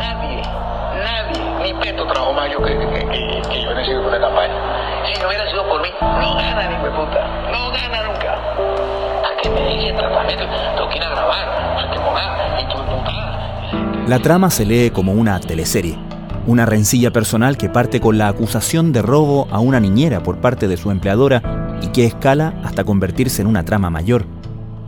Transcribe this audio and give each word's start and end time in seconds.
Nadie, 0.00 0.40
nadie, 1.04 1.42
ni 1.62 1.74
Petro 1.78 2.06
trabajó 2.06 2.32
más 2.32 2.50
yo 2.50 2.56
que, 2.64 2.72
que, 2.72 3.62
yo 3.62 3.70
en 3.70 3.78
ese 3.80 3.92
de 3.92 4.18
campaña. 4.18 4.54
Si 5.12 5.20
no 5.20 5.28
hubiera 5.28 5.46
sido 5.50 5.68
por 5.68 5.82
mí, 5.82 5.88
no 6.00 6.36
gana 6.36 6.70
ni 6.70 6.76
me 6.82 6.90
puta, 6.90 7.50
no 7.52 7.70
gana 7.70 8.04
nunca. 8.04 8.32
A 8.32 9.42
que 9.42 9.50
me 9.50 9.60
dicen 9.60 9.98
tratamiento, 9.98 10.46
tengo 10.74 10.88
que 10.88 10.98
a 11.00 11.10
grabar, 11.10 11.84
no 11.84 11.90
tengo 11.92 12.14
nada, 12.14 12.60
y 12.62 12.64
tu 12.64 12.78
putada. 12.78 14.08
La 14.08 14.18
trama 14.20 14.48
se 14.48 14.64
lee 14.64 14.90
como 14.90 15.12
una 15.12 15.38
teleserie. 15.38 15.98
Una 16.46 16.64
rencilla 16.64 17.10
personal 17.10 17.58
que 17.58 17.68
parte 17.68 18.00
con 18.00 18.16
la 18.16 18.28
acusación 18.28 18.92
de 18.92 19.02
robo 19.02 19.48
a 19.50 19.60
una 19.60 19.80
niñera 19.80 20.22
por 20.22 20.38
parte 20.40 20.66
de 20.66 20.78
su 20.78 20.90
empleadora 20.90 21.42
y 21.82 21.88
que 21.88 22.06
escala 22.06 22.54
hasta 22.64 22.84
convertirse 22.84 23.42
en 23.42 23.48
una 23.48 23.66
trama 23.66 23.90
mayor. 23.90 24.24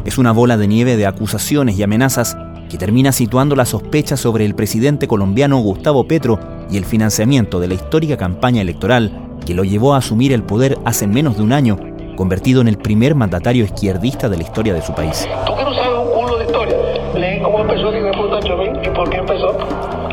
Es 0.07 0.17
una 0.17 0.33
bola 0.33 0.57
de 0.57 0.69
nieve 0.69 0.97
de 0.97 1.07
acusaciones 1.07 1.79
y 1.79 1.83
amenazas 1.83 2.35
que 2.73 2.79
termina 2.79 3.13
situando 3.13 3.55
la 3.55 3.67
sospecha 3.67 4.17
sobre 4.17 4.47
el 4.47 4.55
presidente 4.55 5.07
colombiano 5.07 5.59
Gustavo 5.59 6.09
Petro 6.09 6.39
y 6.71 6.79
el 6.79 6.87
financiamiento 6.87 7.61
de 7.61 7.69
la 7.69 7.75
histórica 7.75 8.17
campaña 8.17 8.63
electoral 8.63 9.37
que 9.45 9.53
lo 9.53 9.63
llevó 9.63 9.93
a 9.93 9.99
asumir 9.99 10.33
el 10.33 10.43
poder 10.43 10.79
hace 10.87 11.07
menos 11.07 11.37
de 11.37 11.43
un 11.43 11.53
año, 11.53 11.79
convertido 12.17 12.63
en 12.63 12.69
el 12.69 12.79
primer 12.79 13.15
mandatario 13.15 13.65
izquierdista 13.65 14.31
de 14.31 14.39
la 14.39 14.45
historia 14.45 14.73
de 14.73 14.81
su 14.81 14.95
país. 14.95 15.29
Tú 15.45 15.55
que 15.55 15.65
no 15.65 15.75
sabes 15.75 15.99
un 15.99 16.19
culo 16.19 16.39
de 16.39 16.45
historia, 16.47 16.77
lee 17.15 17.43
cómo 17.43 17.59
empezó 17.59 17.93
y 17.95 18.89
por 18.89 19.11
qué 19.11 19.17
empezó. 19.19 19.59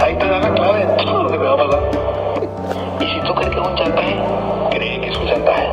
Ahí 0.02 0.18
te 0.20 0.27
da 0.27 0.40
la 0.40 0.54
clave 0.54 0.80
de 0.85 1.04
todo 1.05 1.23
lo 1.23 1.32
que 1.32 1.38
me 1.38 1.46
va 1.46 1.54
a 1.54 1.57
pasar. 1.66 1.91
Y 2.99 3.05
si 3.05 3.26
tú 3.26 3.35
crees 3.35 3.52
que 3.52 3.62
es 3.62 3.68
un 3.68 3.76
chantaje, 3.76 4.16
cree 4.71 4.99
que 4.99 5.07
es 5.07 5.18
un 5.18 5.27
chantaje. 5.27 5.68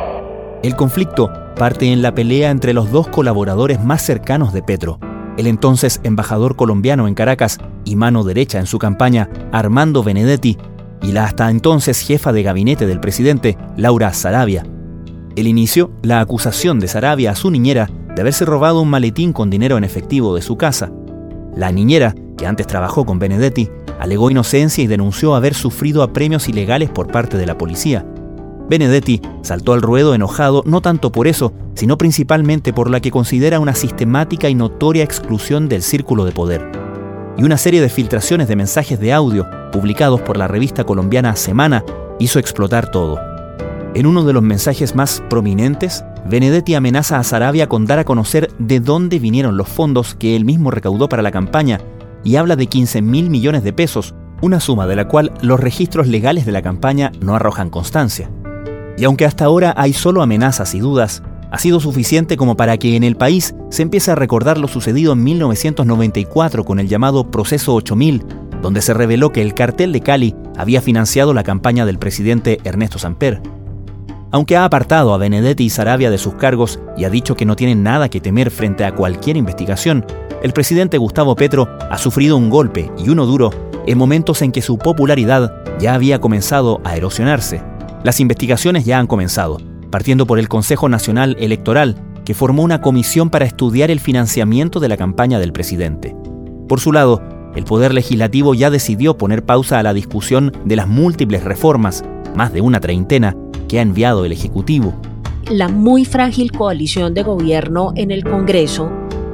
El 0.63 0.75
conflicto 0.77 1.29
parte 1.57 1.91
en 1.91 2.01
la 2.01 2.13
pelea 2.13 2.49
entre 2.51 2.73
los 2.73 2.91
dos 2.91 3.07
colaboradores 3.07 3.83
más 3.83 4.03
cercanos 4.03 4.53
de 4.53 4.61
Petro, 4.61 4.99
el 5.37 5.47
entonces 5.47 6.01
embajador 6.03 6.55
colombiano 6.55 7.07
en 7.07 7.13
Caracas 7.13 7.59
y 7.85 7.95
mano 7.95 8.23
derecha 8.23 8.59
en 8.59 8.65
su 8.65 8.79
campaña, 8.79 9.29
Armando 9.51 10.03
Benedetti, 10.03 10.57
y 11.01 11.11
la 11.11 11.25
hasta 11.25 11.49
entonces 11.49 11.99
jefa 11.99 12.33
de 12.33 12.43
gabinete 12.43 12.87
del 12.87 12.99
presidente, 12.99 13.57
Laura 13.77 14.13
Sarabia. 14.13 14.65
El 15.35 15.47
inicio, 15.47 15.91
la 16.01 16.19
acusación 16.19 16.79
de 16.79 16.87
Sarabia 16.87 17.31
a 17.31 17.35
su 17.35 17.51
niñera 17.51 17.89
de 18.15 18.21
haberse 18.21 18.45
robado 18.45 18.81
un 18.81 18.89
maletín 18.89 19.31
con 19.31 19.51
dinero 19.51 19.77
en 19.77 19.83
efectivo 19.83 20.35
de 20.35 20.41
su 20.41 20.57
casa. 20.57 20.91
La 21.55 21.71
niñera, 21.71 22.15
que 22.35 22.47
antes 22.47 22.65
trabajó 22.65 23.05
con 23.05 23.19
Benedetti, 23.19 23.69
alegó 23.99 24.31
inocencia 24.31 24.83
y 24.83 24.87
denunció 24.87 25.35
haber 25.35 25.53
sufrido 25.53 26.01
apremios 26.01 26.49
ilegales 26.49 26.89
por 26.89 27.11
parte 27.11 27.37
de 27.37 27.45
la 27.45 27.57
policía. 27.57 28.05
Benedetti 28.69 29.21
saltó 29.43 29.73
al 29.73 29.81
ruedo 29.81 30.13
enojado 30.13 30.63
no 30.65 30.81
tanto 30.81 31.11
por 31.11 31.27
eso, 31.27 31.53
sino 31.75 31.97
principalmente 31.97 32.73
por 32.73 32.89
la 32.89 32.99
que 32.99 33.11
considera 33.11 33.59
una 33.59 33.75
sistemática 33.75 34.49
y 34.49 34.55
notoria 34.55 35.03
exclusión 35.03 35.69
del 35.69 35.83
círculo 35.83 36.25
de 36.25 36.33
poder. 36.33 36.69
Y 37.37 37.43
una 37.43 37.57
serie 37.57 37.81
de 37.81 37.89
filtraciones 37.89 38.47
de 38.47 38.55
mensajes 38.55 38.99
de 38.99 39.13
audio 39.13 39.47
publicados 39.71 40.21
por 40.21 40.37
la 40.37 40.47
revista 40.47 40.83
colombiana 40.83 41.35
Semana 41.35 41.83
hizo 42.19 42.39
explotar 42.39 42.91
todo. 42.91 43.19
En 43.93 44.05
uno 44.05 44.23
de 44.25 44.33
los 44.33 44.43
mensajes 44.43 44.95
más 44.95 45.23
prominentes, 45.29 46.03
Benedetti 46.29 46.75
amenaza 46.75 47.19
a 47.19 47.23
Sarabia 47.23 47.69
con 47.69 47.85
dar 47.85 47.99
a 47.99 48.03
conocer 48.03 48.51
de 48.59 48.79
dónde 48.79 49.17
vinieron 49.17 49.55
los 49.55 49.69
fondos 49.69 50.13
que 50.15 50.35
él 50.35 50.45
mismo 50.45 50.71
recaudó 50.71 51.07
para 51.07 51.23
la 51.23 51.31
campaña 51.31 51.79
y 52.23 52.35
habla 52.35 52.55
de 52.55 52.67
15 52.67 53.01
mil 53.01 53.29
millones 53.29 53.63
de 53.63 53.71
pesos, 53.71 54.13
una 54.41 54.59
suma 54.59 54.85
de 54.87 54.95
la 54.95 55.07
cual 55.07 55.31
los 55.41 55.59
registros 55.59 56.07
legales 56.07 56.45
de 56.45 56.51
la 56.51 56.61
campaña 56.61 57.11
no 57.21 57.35
arrojan 57.35 57.69
constancia. 57.69 58.29
Y 58.97 59.05
aunque 59.05 59.25
hasta 59.25 59.45
ahora 59.45 59.73
hay 59.77 59.93
solo 59.93 60.21
amenazas 60.21 60.73
y 60.73 60.79
dudas, 60.79 61.21
ha 61.51 61.59
sido 61.59 61.79
suficiente 61.79 62.35
como 62.35 62.57
para 62.57 62.77
que 62.77 62.95
en 62.95 63.03
el 63.03 63.15
país 63.15 63.55
se 63.69 63.83
empiece 63.83 64.11
a 64.11 64.15
recordar 64.15 64.57
lo 64.57 64.67
sucedido 64.67 65.13
en 65.13 65.23
1994 65.23 66.65
con 66.65 66.79
el 66.79 66.89
llamado 66.89 67.29
Proceso 67.29 67.75
8000, 67.75 68.25
donde 68.61 68.81
se 68.81 68.93
reveló 68.93 69.31
que 69.31 69.41
el 69.41 69.53
cartel 69.53 69.93
de 69.93 70.01
Cali 70.01 70.35
había 70.57 70.81
financiado 70.81 71.33
la 71.33 71.43
campaña 71.43 71.85
del 71.85 71.99
presidente 71.99 72.59
Ernesto 72.63 72.99
Samper. 72.99 73.41
Aunque 74.31 74.57
ha 74.57 74.65
apartado 74.65 75.13
a 75.13 75.17
Benedetti 75.17 75.65
y 75.65 75.69
Sarabia 75.69 76.11
de 76.11 76.17
sus 76.17 76.33
cargos 76.33 76.79
y 76.97 77.05
ha 77.05 77.09
dicho 77.09 77.35
que 77.35 77.45
no 77.45 77.55
tienen 77.55 77.83
nada 77.83 78.09
que 78.09 78.19
temer 78.19 78.51
frente 78.51 78.83
a 78.83 78.93
cualquier 78.93 79.37
investigación, 79.37 80.05
el 80.43 80.51
presidente 80.51 80.97
Gustavo 80.97 81.35
Petro 81.35 81.69
ha 81.89 81.97
sufrido 81.97 82.35
un 82.35 82.49
golpe 82.49 82.91
y 82.97 83.09
uno 83.09 83.25
duro 83.25 83.51
en 83.85 83.97
momentos 83.97 84.41
en 84.41 84.51
que 84.51 84.61
su 84.61 84.77
popularidad 84.77 85.53
ya 85.79 85.93
había 85.93 86.19
comenzado 86.19 86.81
a 86.83 86.97
erosionarse. 86.97 87.61
Las 88.07 88.21
investigaciones 88.21 88.85
ya 88.85 88.99
han 88.99 89.07
comenzado, 89.07 89.57
partiendo 89.91 90.25
por 90.25 90.39
el 90.39 90.47
Consejo 90.47 90.87
Nacional 90.87 91.35
Electoral, 91.41 91.97
que 92.23 92.33
formó 92.33 92.63
una 92.63 92.79
comisión 92.79 93.29
para 93.29 93.43
estudiar 93.43 93.91
el 93.91 93.99
financiamiento 93.99 94.79
de 94.79 94.87
la 94.87 94.95
campaña 94.95 95.39
del 95.39 95.51
presidente. 95.51 96.15
Por 96.69 96.79
su 96.79 96.93
lado, 96.93 97.21
el 97.53 97.65
Poder 97.65 97.93
Legislativo 97.93 98.53
ya 98.53 98.69
decidió 98.69 99.17
poner 99.17 99.43
pausa 99.43 99.77
a 99.77 99.83
la 99.83 99.93
discusión 99.93 100.53
de 100.63 100.77
las 100.77 100.87
múltiples 100.87 101.43
reformas, 101.43 102.05
más 102.33 102.53
de 102.53 102.61
una 102.61 102.79
treintena, 102.79 103.35
que 103.67 103.79
ha 103.79 103.81
enviado 103.81 104.23
el 104.23 104.31
Ejecutivo. 104.31 104.95
La 105.51 105.67
muy 105.67 106.05
frágil 106.05 106.53
coalición 106.53 107.13
de 107.13 107.23
gobierno 107.23 107.91
en 107.97 108.11
el 108.11 108.23
Congreso 108.23 108.89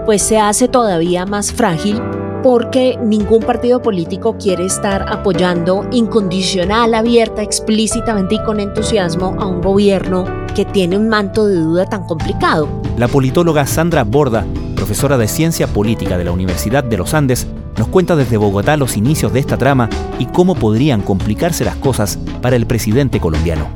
pues 0.07 0.23
se 0.23 0.40
hace 0.40 0.67
todavía 0.67 1.28
más 1.28 1.53
frágil 1.53 2.01
porque 2.44 3.00
ningún 3.02 3.42
partido 3.42 3.81
político 3.81 4.38
quiere 4.38 4.66
estar 4.66 5.06
apoyando 5.09 5.88
incondicional, 5.92 6.94
abierta, 6.94 7.42
explícitamente 7.42 8.36
y 8.36 8.44
con 8.44 8.59
entusiasmo 8.59 9.36
a 9.40 9.48
un 9.48 9.62
gobierno 9.62 10.26
que 10.53 10.66
tiene 10.66 10.98
un 10.98 11.08
manto 11.08 11.48
de 11.48 11.56
duda 11.56 11.86
tan 11.86 12.06
complicado. 12.06 12.68
La 12.98 13.08
politóloga 13.08 13.66
Sandra 13.66 14.03
Borda, 14.03 14.46
profesora 14.76 15.18
de 15.18 15.30
Ciencia 15.30 15.68
Política 15.68 16.18
de 16.18 16.26
la 16.26 16.34
Universidad 16.34 16.84
de 16.84 16.98
los 16.98 17.14
Andes, 17.14 17.48
nos 17.78 17.88
cuenta 17.88 18.16
desde 18.16 18.38
Bogotá 18.38 18.78
los 18.78 18.98
inicios 18.98 19.32
de 19.34 19.40
esta 19.40 19.58
trama 19.58 19.90
y 20.20 20.26
cómo 20.26 20.53
podrían 20.53 21.02
complicarse 21.02 21.64
las 21.64 21.78
cosas 21.78 22.20
para 22.42 22.58
el 22.58 22.68
presidente 22.68 23.20
colombiano. 23.20 23.70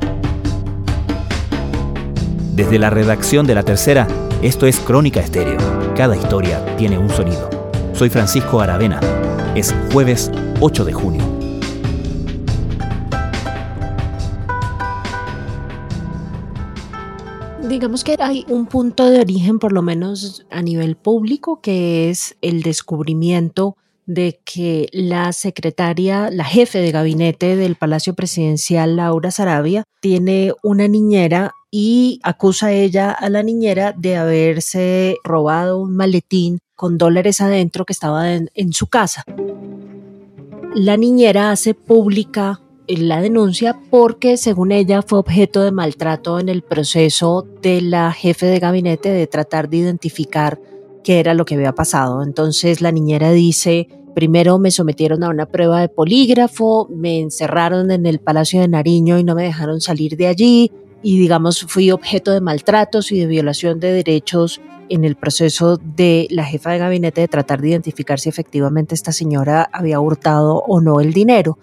Desde 2.54 2.78
la 2.78 2.90
redacción 2.90 3.46
de 3.46 3.54
La 3.54 3.62
Tercera, 3.62 4.06
esto 4.42 4.66
es 4.66 4.78
Crónica 4.78 5.20
Estéreo. 5.20 5.58
Cada 5.96 6.16
historia 6.16 6.76
tiene 6.76 6.98
un 6.98 7.08
sonido. 7.08 7.57
Soy 7.98 8.10
Francisco 8.10 8.60
Aravena. 8.60 9.00
Es 9.56 9.74
jueves 9.92 10.30
8 10.60 10.84
de 10.84 10.92
junio. 10.92 11.24
Digamos 17.68 18.04
que 18.04 18.14
hay 18.20 18.46
un 18.48 18.66
punto 18.66 19.10
de 19.10 19.18
origen, 19.18 19.58
por 19.58 19.72
lo 19.72 19.82
menos 19.82 20.46
a 20.48 20.62
nivel 20.62 20.94
público, 20.94 21.60
que 21.60 22.08
es 22.08 22.36
el 22.40 22.62
descubrimiento 22.62 23.76
de 24.06 24.38
que 24.44 24.88
la 24.92 25.32
secretaria, 25.32 26.30
la 26.30 26.44
jefe 26.44 26.78
de 26.78 26.92
gabinete 26.92 27.56
del 27.56 27.74
Palacio 27.74 28.14
Presidencial, 28.14 28.94
Laura 28.94 29.32
Sarabia, 29.32 29.82
tiene 30.00 30.52
una 30.62 30.86
niñera 30.86 31.50
y 31.72 32.20
acusa 32.22 32.70
ella 32.70 33.10
a 33.10 33.28
la 33.28 33.42
niñera 33.42 33.92
de 33.92 34.16
haberse 34.16 35.16
robado 35.24 35.80
un 35.80 35.96
maletín 35.96 36.60
con 36.78 36.96
dólares 36.96 37.40
adentro 37.40 37.84
que 37.84 37.92
estaba 37.92 38.32
en, 38.32 38.72
su 38.72 38.86
casa. 38.86 39.24
La 40.76 40.96
niñera 40.96 41.50
hace 41.50 41.74
pública 41.74 42.60
la 42.86 43.20
denuncia 43.20 43.76
porque, 43.90 44.36
según 44.36 44.70
ella, 44.70 45.02
fue 45.02 45.18
objeto 45.18 45.62
de 45.62 45.72
maltrato 45.72 46.38
en 46.38 46.48
el 46.48 46.62
proceso 46.62 47.44
de 47.62 47.80
la 47.80 48.12
jefe 48.12 48.46
de 48.46 48.60
gabinete 48.60 49.10
de 49.10 49.26
tratar 49.26 49.68
de 49.68 49.78
identificar 49.78 50.60
qué 51.02 51.18
era 51.18 51.34
lo 51.34 51.44
que 51.44 51.56
había 51.56 51.74
pasado. 51.74 52.22
Entonces 52.22 52.80
la 52.80 52.92
niñera 52.92 53.32
dice, 53.32 53.88
primero 54.14 54.60
me 54.60 54.70
sometieron 54.70 55.24
a 55.24 55.30
una 55.30 55.46
prueba 55.46 55.80
de 55.80 55.88
polígrafo, 55.88 56.86
me 56.94 57.18
encerraron 57.18 57.90
en 57.90 58.06
el 58.06 58.20
Palacio 58.20 58.60
de 58.60 58.68
Nariño 58.68 59.18
y 59.18 59.24
no 59.24 59.34
me 59.34 59.42
dejaron 59.42 59.80
salir 59.80 60.16
de 60.16 60.28
allí 60.28 60.70
y 61.02 61.18
digamos 61.18 61.62
fui 61.68 61.90
objeto 61.90 62.30
de 62.30 62.40
maltratos 62.40 63.10
y 63.10 63.18
de 63.18 63.26
violación 63.26 63.80
de 63.80 63.92
derechos 63.92 64.60
en 64.90 65.04
el 65.04 65.16
proceso 65.16 65.76
de 65.76 66.26
la 66.30 66.44
jefa 66.44 66.70
de 66.72 66.78
gabinete 66.78 67.20
de 67.20 67.28
tratar 67.28 67.60
de 67.60 67.70
identificar 67.70 68.20
si 68.20 68.28
efectivamente 68.28 68.94
esta 68.94 69.12
señora 69.12 69.68
había 69.72 70.00
hurtado 70.00 70.62
o 70.66 70.80
no 70.80 71.00
el 71.00 71.12
dinero. 71.12 71.58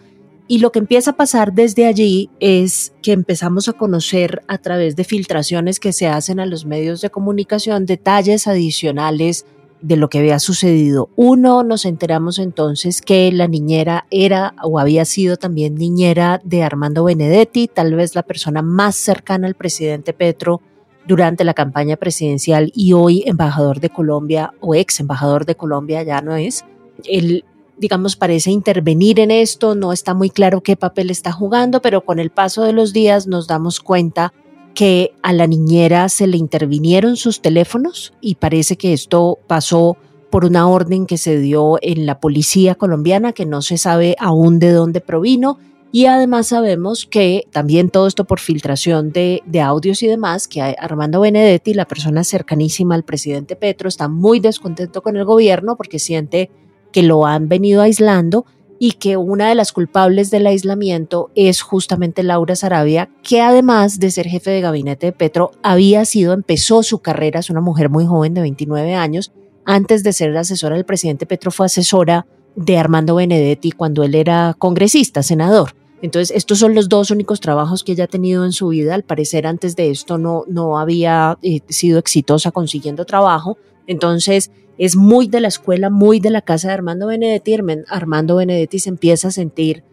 Y 0.47 0.59
lo 0.59 0.71
que 0.71 0.79
empieza 0.79 1.11
a 1.11 1.17
pasar 1.17 1.53
desde 1.53 1.87
allí 1.87 2.29
es 2.39 2.93
que 3.01 3.13
empezamos 3.13 3.67
a 3.67 3.73
conocer 3.73 4.43
a 4.47 4.59
través 4.59 4.95
de 4.95 5.03
filtraciones 5.03 5.79
que 5.79 5.91
se 5.91 6.07
hacen 6.07 6.39
a 6.39 6.45
los 6.45 6.65
medios 6.65 7.01
de 7.01 7.09
comunicación 7.09 7.87
detalles 7.87 8.45
adicionales 8.45 9.45
de 9.81 9.97
lo 9.97 10.09
que 10.09 10.19
había 10.19 10.39
sucedido. 10.39 11.09
Uno, 11.15 11.63
nos 11.63 11.85
enteramos 11.85 12.39
entonces 12.39 13.01
que 13.01 13.31
la 13.31 13.47
niñera 13.47 14.05
era 14.11 14.55
o 14.63 14.79
había 14.79 15.05
sido 15.05 15.37
también 15.37 15.75
niñera 15.75 16.41
de 16.43 16.63
Armando 16.63 17.03
Benedetti, 17.03 17.67
tal 17.67 17.95
vez 17.95 18.15
la 18.15 18.23
persona 18.23 18.61
más 18.61 18.95
cercana 18.95 19.47
al 19.47 19.55
presidente 19.55 20.13
Petro 20.13 20.61
durante 21.07 21.43
la 21.43 21.53
campaña 21.53 21.97
presidencial 21.97 22.71
y 22.75 22.93
hoy 22.93 23.23
embajador 23.25 23.79
de 23.79 23.89
Colombia 23.89 24.53
o 24.59 24.75
ex 24.75 24.99
embajador 24.99 25.45
de 25.45 25.55
Colombia, 25.55 26.03
ya 26.03 26.21
no 26.21 26.35
es. 26.35 26.65
Él, 27.03 27.45
digamos, 27.77 28.15
parece 28.15 28.51
intervenir 28.51 29.19
en 29.19 29.31
esto, 29.31 29.75
no 29.75 29.93
está 29.93 30.13
muy 30.13 30.29
claro 30.29 30.61
qué 30.61 30.75
papel 30.75 31.09
está 31.11 31.31
jugando, 31.31 31.81
pero 31.81 32.01
con 32.01 32.19
el 32.19 32.31
paso 32.31 32.63
de 32.63 32.73
los 32.73 32.93
días 32.93 33.27
nos 33.27 33.47
damos 33.47 33.79
cuenta 33.79 34.33
que 34.73 35.13
a 35.23 35.33
la 35.33 35.47
niñera 35.47 36.09
se 36.09 36.27
le 36.27 36.37
intervinieron 36.37 37.15
sus 37.15 37.41
teléfonos 37.41 38.13
y 38.19 38.35
parece 38.35 38.75
que 38.75 38.93
esto 38.93 39.39
pasó 39.47 39.97
por 40.29 40.43
una 40.43 40.67
orden 40.67 41.05
que 41.05 41.17
se 41.17 41.39
dio 41.39 41.77
en 41.81 42.05
la 42.05 42.19
policía 42.19 42.75
colombiana 42.75 43.31
que 43.31 43.45
no 43.45 43.61
se 43.61 43.77
sabe 43.77 44.17
aún 44.19 44.59
de 44.59 44.71
dónde 44.71 44.99
provino. 44.99 45.59
Y 45.95 46.07
además 46.07 46.47
sabemos 46.47 47.05
que 47.05 47.47
también 47.53 47.89
todo 47.89 48.05
esto 48.05 48.25
por 48.25 48.41
filtración 48.41 49.13
de, 49.13 49.41
audios 49.63 50.03
y 50.03 50.07
demás, 50.07 50.49
que 50.49 50.61
Armando 50.61 51.21
Benedetti, 51.21 51.73
la 51.73 51.87
persona 51.87 52.25
cercanísima 52.25 52.95
al 52.95 53.05
presidente 53.05 53.55
Petro, 53.55 53.87
está 53.87 54.09
muy 54.09 54.41
descontento 54.41 55.01
con 55.01 55.15
el 55.15 55.23
gobierno 55.23 55.77
porque 55.77 55.99
siente 55.99 56.51
que 56.91 57.01
lo 57.01 57.25
han 57.25 57.47
venido 57.47 57.81
aislando 57.81 58.45
y 58.77 58.91
que 58.91 59.15
una 59.15 59.47
de 59.47 59.55
las 59.55 59.71
culpables 59.71 60.31
del 60.31 60.47
aislamiento 60.47 61.31
es 61.33 61.61
justamente 61.61 62.23
Laura 62.23 62.57
Sarabia, 62.57 63.09
que 63.23 63.39
además 63.39 63.97
de 63.97 64.11
ser 64.11 64.27
jefe 64.27 64.51
de 64.51 64.59
gabinete 64.59 65.05
de 65.05 65.13
Petro, 65.13 65.51
había 65.63 66.03
sido, 66.03 66.33
empezó 66.33 66.83
su 66.83 66.99
carrera, 66.99 67.39
es 67.39 67.49
una 67.49 67.61
mujer 67.61 67.89
muy 67.89 68.05
joven 68.05 68.33
de 68.33 68.41
29 68.41 68.95
años, 68.95 69.31
antes 69.63 70.03
de 70.03 70.11
ser 70.11 70.35
asesora 70.35 70.75
del 70.75 70.83
presidente 70.83 71.25
Petro 71.25 71.51
fue 71.51 71.67
asesora 71.67 72.27
de 72.57 72.77
Armando 72.77 73.15
Benedetti 73.15 73.71
cuando 73.71 74.03
él 74.03 74.13
era 74.13 74.55
congresista, 74.59 75.23
senador. 75.23 75.84
Entonces, 76.05 76.37
estos 76.37 76.59
son 76.59 76.75
los 76.75 76.87
dos 76.87 77.09
únicos 77.09 77.39
trabajos 77.39 77.83
que 77.83 77.93
ella 77.93 78.03
ha 78.03 78.07
tenido 78.07 78.45
en 78.45 78.51
su 78.51 78.67
vida. 78.67 78.93
Al 78.93 79.01
parecer, 79.01 79.47
antes 79.47 79.75
de 79.75 79.89
esto 79.89 80.19
no, 80.19 80.43
no 80.47 80.77
había 80.77 81.39
eh, 81.41 81.61
sido 81.67 81.97
exitosa 81.97 82.51
consiguiendo 82.51 83.05
trabajo. 83.05 83.57
Entonces, 83.87 84.51
es 84.77 84.95
muy 84.95 85.27
de 85.27 85.39
la 85.39 85.47
escuela, 85.47 85.89
muy 85.89 86.19
de 86.19 86.29
la 86.29 86.43
casa 86.43 86.67
de 86.67 86.75
Armando 86.75 87.07
Benedetti. 87.07 87.57
Armando 87.87 88.35
Benedetti 88.35 88.77
se 88.77 88.89
empieza 88.89 89.29
a 89.29 89.31
sentir 89.31 89.83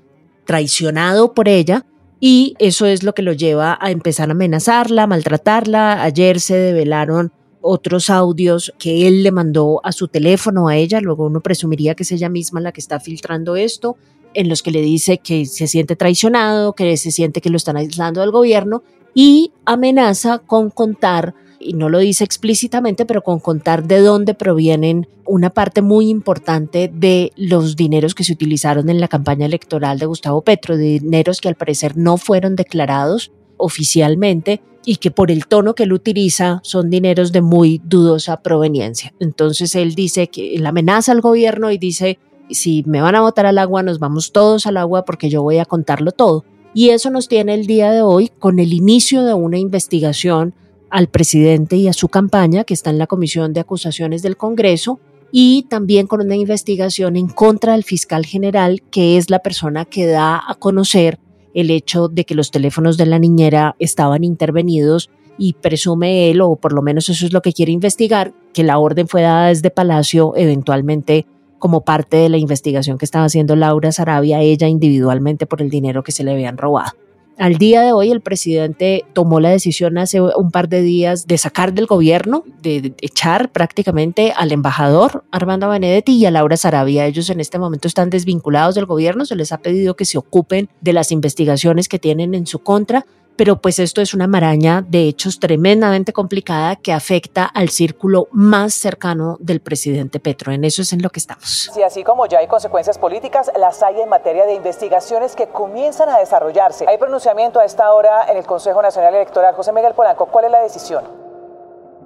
traicionado 0.44 1.32
por 1.32 1.48
ella 1.48 1.86
y 2.20 2.56
eso 2.58 2.84
es 2.84 3.04
lo 3.04 3.14
que 3.14 3.22
lo 3.22 3.32
lleva 3.32 3.78
a 3.80 3.90
empezar 3.90 4.28
a 4.28 4.32
amenazarla, 4.32 5.04
a 5.04 5.06
maltratarla. 5.06 6.02
Ayer 6.02 6.40
se 6.40 6.56
develaron 6.56 7.32
otros 7.62 8.10
audios 8.10 8.74
que 8.78 9.08
él 9.08 9.22
le 9.22 9.32
mandó 9.32 9.80
a 9.82 9.92
su 9.92 10.08
teléfono 10.08 10.68
a 10.68 10.76
ella, 10.76 11.00
luego 11.00 11.24
uno 11.24 11.40
presumiría 11.40 11.94
que 11.94 12.02
es 12.02 12.12
ella 12.12 12.28
misma 12.28 12.60
la 12.60 12.72
que 12.72 12.82
está 12.82 13.00
filtrando 13.00 13.56
esto, 13.56 13.96
en 14.34 14.48
los 14.48 14.62
que 14.62 14.70
le 14.70 14.82
dice 14.82 15.18
que 15.18 15.46
se 15.46 15.66
siente 15.66 15.96
traicionado, 15.96 16.72
que 16.72 16.96
se 16.96 17.10
siente 17.10 17.40
que 17.40 17.50
lo 17.50 17.56
están 17.56 17.76
aislando 17.76 18.20
del 18.20 18.30
gobierno 18.30 18.82
y 19.14 19.52
amenaza 19.64 20.38
con 20.38 20.70
contar 20.70 21.34
y 21.62 21.74
no 21.74 21.88
lo 21.88 21.98
dice 21.98 22.24
explícitamente, 22.24 23.06
pero 23.06 23.22
con 23.22 23.38
contar 23.38 23.84
de 23.86 24.00
dónde 24.00 24.34
provienen 24.34 25.06
una 25.24 25.50
parte 25.50 25.80
muy 25.80 26.08
importante 26.08 26.90
de 26.92 27.32
los 27.36 27.76
dineros 27.76 28.14
que 28.14 28.24
se 28.24 28.32
utilizaron 28.32 28.88
en 28.90 29.00
la 29.00 29.08
campaña 29.08 29.46
electoral 29.46 29.98
de 29.98 30.06
Gustavo 30.06 30.42
Petro, 30.42 30.76
dineros 30.76 31.40
que 31.40 31.48
al 31.48 31.54
parecer 31.54 31.96
no 31.96 32.16
fueron 32.16 32.56
declarados 32.56 33.30
oficialmente 33.56 34.60
y 34.84 34.96
que 34.96 35.12
por 35.12 35.30
el 35.30 35.46
tono 35.46 35.74
que 35.74 35.84
él 35.84 35.92
utiliza 35.92 36.60
son 36.64 36.90
dineros 36.90 37.30
de 37.30 37.40
muy 37.40 37.80
dudosa 37.84 38.42
proveniencia. 38.42 39.14
Entonces 39.20 39.76
él 39.76 39.94
dice 39.94 40.26
que 40.26 40.56
él 40.56 40.66
amenaza 40.66 41.12
al 41.12 41.20
gobierno 41.20 41.70
y 41.70 41.78
dice, 41.78 42.18
si 42.50 42.82
me 42.86 43.00
van 43.00 43.14
a 43.14 43.20
botar 43.20 43.46
al 43.46 43.58
agua, 43.58 43.82
nos 43.82 43.98
vamos 43.98 44.32
todos 44.32 44.66
al 44.66 44.76
agua 44.76 45.04
porque 45.04 45.30
yo 45.30 45.42
voy 45.42 45.58
a 45.58 45.64
contarlo 45.64 46.12
todo. 46.12 46.44
Y 46.74 46.90
eso 46.90 47.10
nos 47.10 47.28
tiene 47.28 47.54
el 47.54 47.66
día 47.66 47.92
de 47.92 48.02
hoy 48.02 48.28
con 48.38 48.58
el 48.58 48.72
inicio 48.72 49.24
de 49.24 49.34
una 49.34 49.58
investigación 49.58 50.54
al 50.90 51.08
presidente 51.08 51.76
y 51.76 51.88
a 51.88 51.92
su 51.92 52.08
campaña, 52.08 52.64
que 52.64 52.74
está 52.74 52.90
en 52.90 52.98
la 52.98 53.06
Comisión 53.06 53.52
de 53.52 53.60
Acusaciones 53.60 54.22
del 54.22 54.36
Congreso, 54.36 55.00
y 55.30 55.64
también 55.70 56.06
con 56.06 56.20
una 56.20 56.36
investigación 56.36 57.16
en 57.16 57.28
contra 57.28 57.72
del 57.72 57.84
fiscal 57.84 58.26
general, 58.26 58.82
que 58.90 59.16
es 59.16 59.30
la 59.30 59.38
persona 59.38 59.86
que 59.86 60.06
da 60.06 60.42
a 60.46 60.54
conocer 60.54 61.18
el 61.54 61.70
hecho 61.70 62.08
de 62.08 62.24
que 62.24 62.34
los 62.34 62.50
teléfonos 62.50 62.96
de 62.98 63.06
la 63.06 63.18
niñera 63.18 63.74
estaban 63.78 64.24
intervenidos 64.24 65.10
y 65.38 65.54
presume 65.54 66.30
él, 66.30 66.42
o 66.42 66.56
por 66.56 66.74
lo 66.74 66.82
menos 66.82 67.08
eso 67.08 67.24
es 67.24 67.32
lo 67.32 67.40
que 67.40 67.54
quiere 67.54 67.72
investigar, 67.72 68.34
que 68.52 68.62
la 68.62 68.78
orden 68.78 69.08
fue 69.08 69.22
dada 69.22 69.48
desde 69.48 69.70
Palacio 69.70 70.34
eventualmente 70.36 71.26
como 71.62 71.82
parte 71.82 72.16
de 72.16 72.28
la 72.28 72.38
investigación 72.38 72.98
que 72.98 73.04
estaba 73.04 73.26
haciendo 73.26 73.54
Laura 73.54 73.92
Sarabia, 73.92 74.40
ella 74.40 74.66
individualmente 74.66 75.46
por 75.46 75.62
el 75.62 75.70
dinero 75.70 76.02
que 76.02 76.10
se 76.10 76.24
le 76.24 76.32
habían 76.32 76.58
robado. 76.58 76.90
Al 77.38 77.54
día 77.54 77.82
de 77.82 77.92
hoy 77.92 78.10
el 78.10 78.20
presidente 78.20 79.04
tomó 79.12 79.38
la 79.38 79.50
decisión 79.50 79.96
hace 79.96 80.20
un 80.20 80.50
par 80.50 80.68
de 80.68 80.82
días 80.82 81.28
de 81.28 81.38
sacar 81.38 81.72
del 81.72 81.86
gobierno, 81.86 82.42
de 82.62 82.94
echar 83.00 83.52
prácticamente 83.52 84.32
al 84.36 84.50
embajador 84.50 85.22
Armando 85.30 85.68
Benedetti 85.68 86.16
y 86.16 86.26
a 86.26 86.32
Laura 86.32 86.56
Sarabia. 86.56 87.06
Ellos 87.06 87.30
en 87.30 87.38
este 87.38 87.60
momento 87.60 87.86
están 87.86 88.10
desvinculados 88.10 88.74
del 88.74 88.86
gobierno, 88.86 89.24
se 89.24 89.36
les 89.36 89.52
ha 89.52 89.58
pedido 89.58 89.94
que 89.94 90.04
se 90.04 90.18
ocupen 90.18 90.68
de 90.80 90.92
las 90.92 91.12
investigaciones 91.12 91.88
que 91.88 92.00
tienen 92.00 92.34
en 92.34 92.48
su 92.48 92.58
contra 92.58 93.06
pero 93.36 93.60
pues 93.60 93.78
esto 93.78 94.00
es 94.00 94.14
una 94.14 94.26
maraña 94.26 94.82
de 94.86 95.08
hechos 95.08 95.40
tremendamente 95.40 96.12
complicada 96.12 96.76
que 96.76 96.92
afecta 96.92 97.44
al 97.44 97.70
círculo 97.70 98.28
más 98.30 98.74
cercano 98.74 99.36
del 99.40 99.60
presidente 99.60 100.20
Petro. 100.20 100.52
En 100.52 100.64
eso 100.64 100.82
es 100.82 100.92
en 100.92 101.02
lo 101.02 101.10
que 101.10 101.20
estamos. 101.20 101.70
Y 101.76 101.82
así 101.82 102.04
como 102.04 102.26
ya 102.26 102.38
hay 102.38 102.46
consecuencias 102.46 102.98
políticas, 102.98 103.50
las 103.58 103.82
hay 103.82 104.00
en 104.00 104.08
materia 104.08 104.44
de 104.46 104.54
investigaciones 104.54 105.34
que 105.34 105.48
comienzan 105.48 106.08
a 106.08 106.18
desarrollarse. 106.18 106.86
Hay 106.88 106.98
pronunciamiento 106.98 107.60
a 107.60 107.64
esta 107.64 107.92
hora 107.92 108.30
en 108.30 108.36
el 108.36 108.44
Consejo 108.44 108.82
Nacional 108.82 109.14
Electoral. 109.14 109.54
José 109.54 109.72
Miguel 109.72 109.94
Polanco, 109.94 110.26
¿cuál 110.26 110.46
es 110.46 110.50
la 110.50 110.62
decisión? 110.62 111.04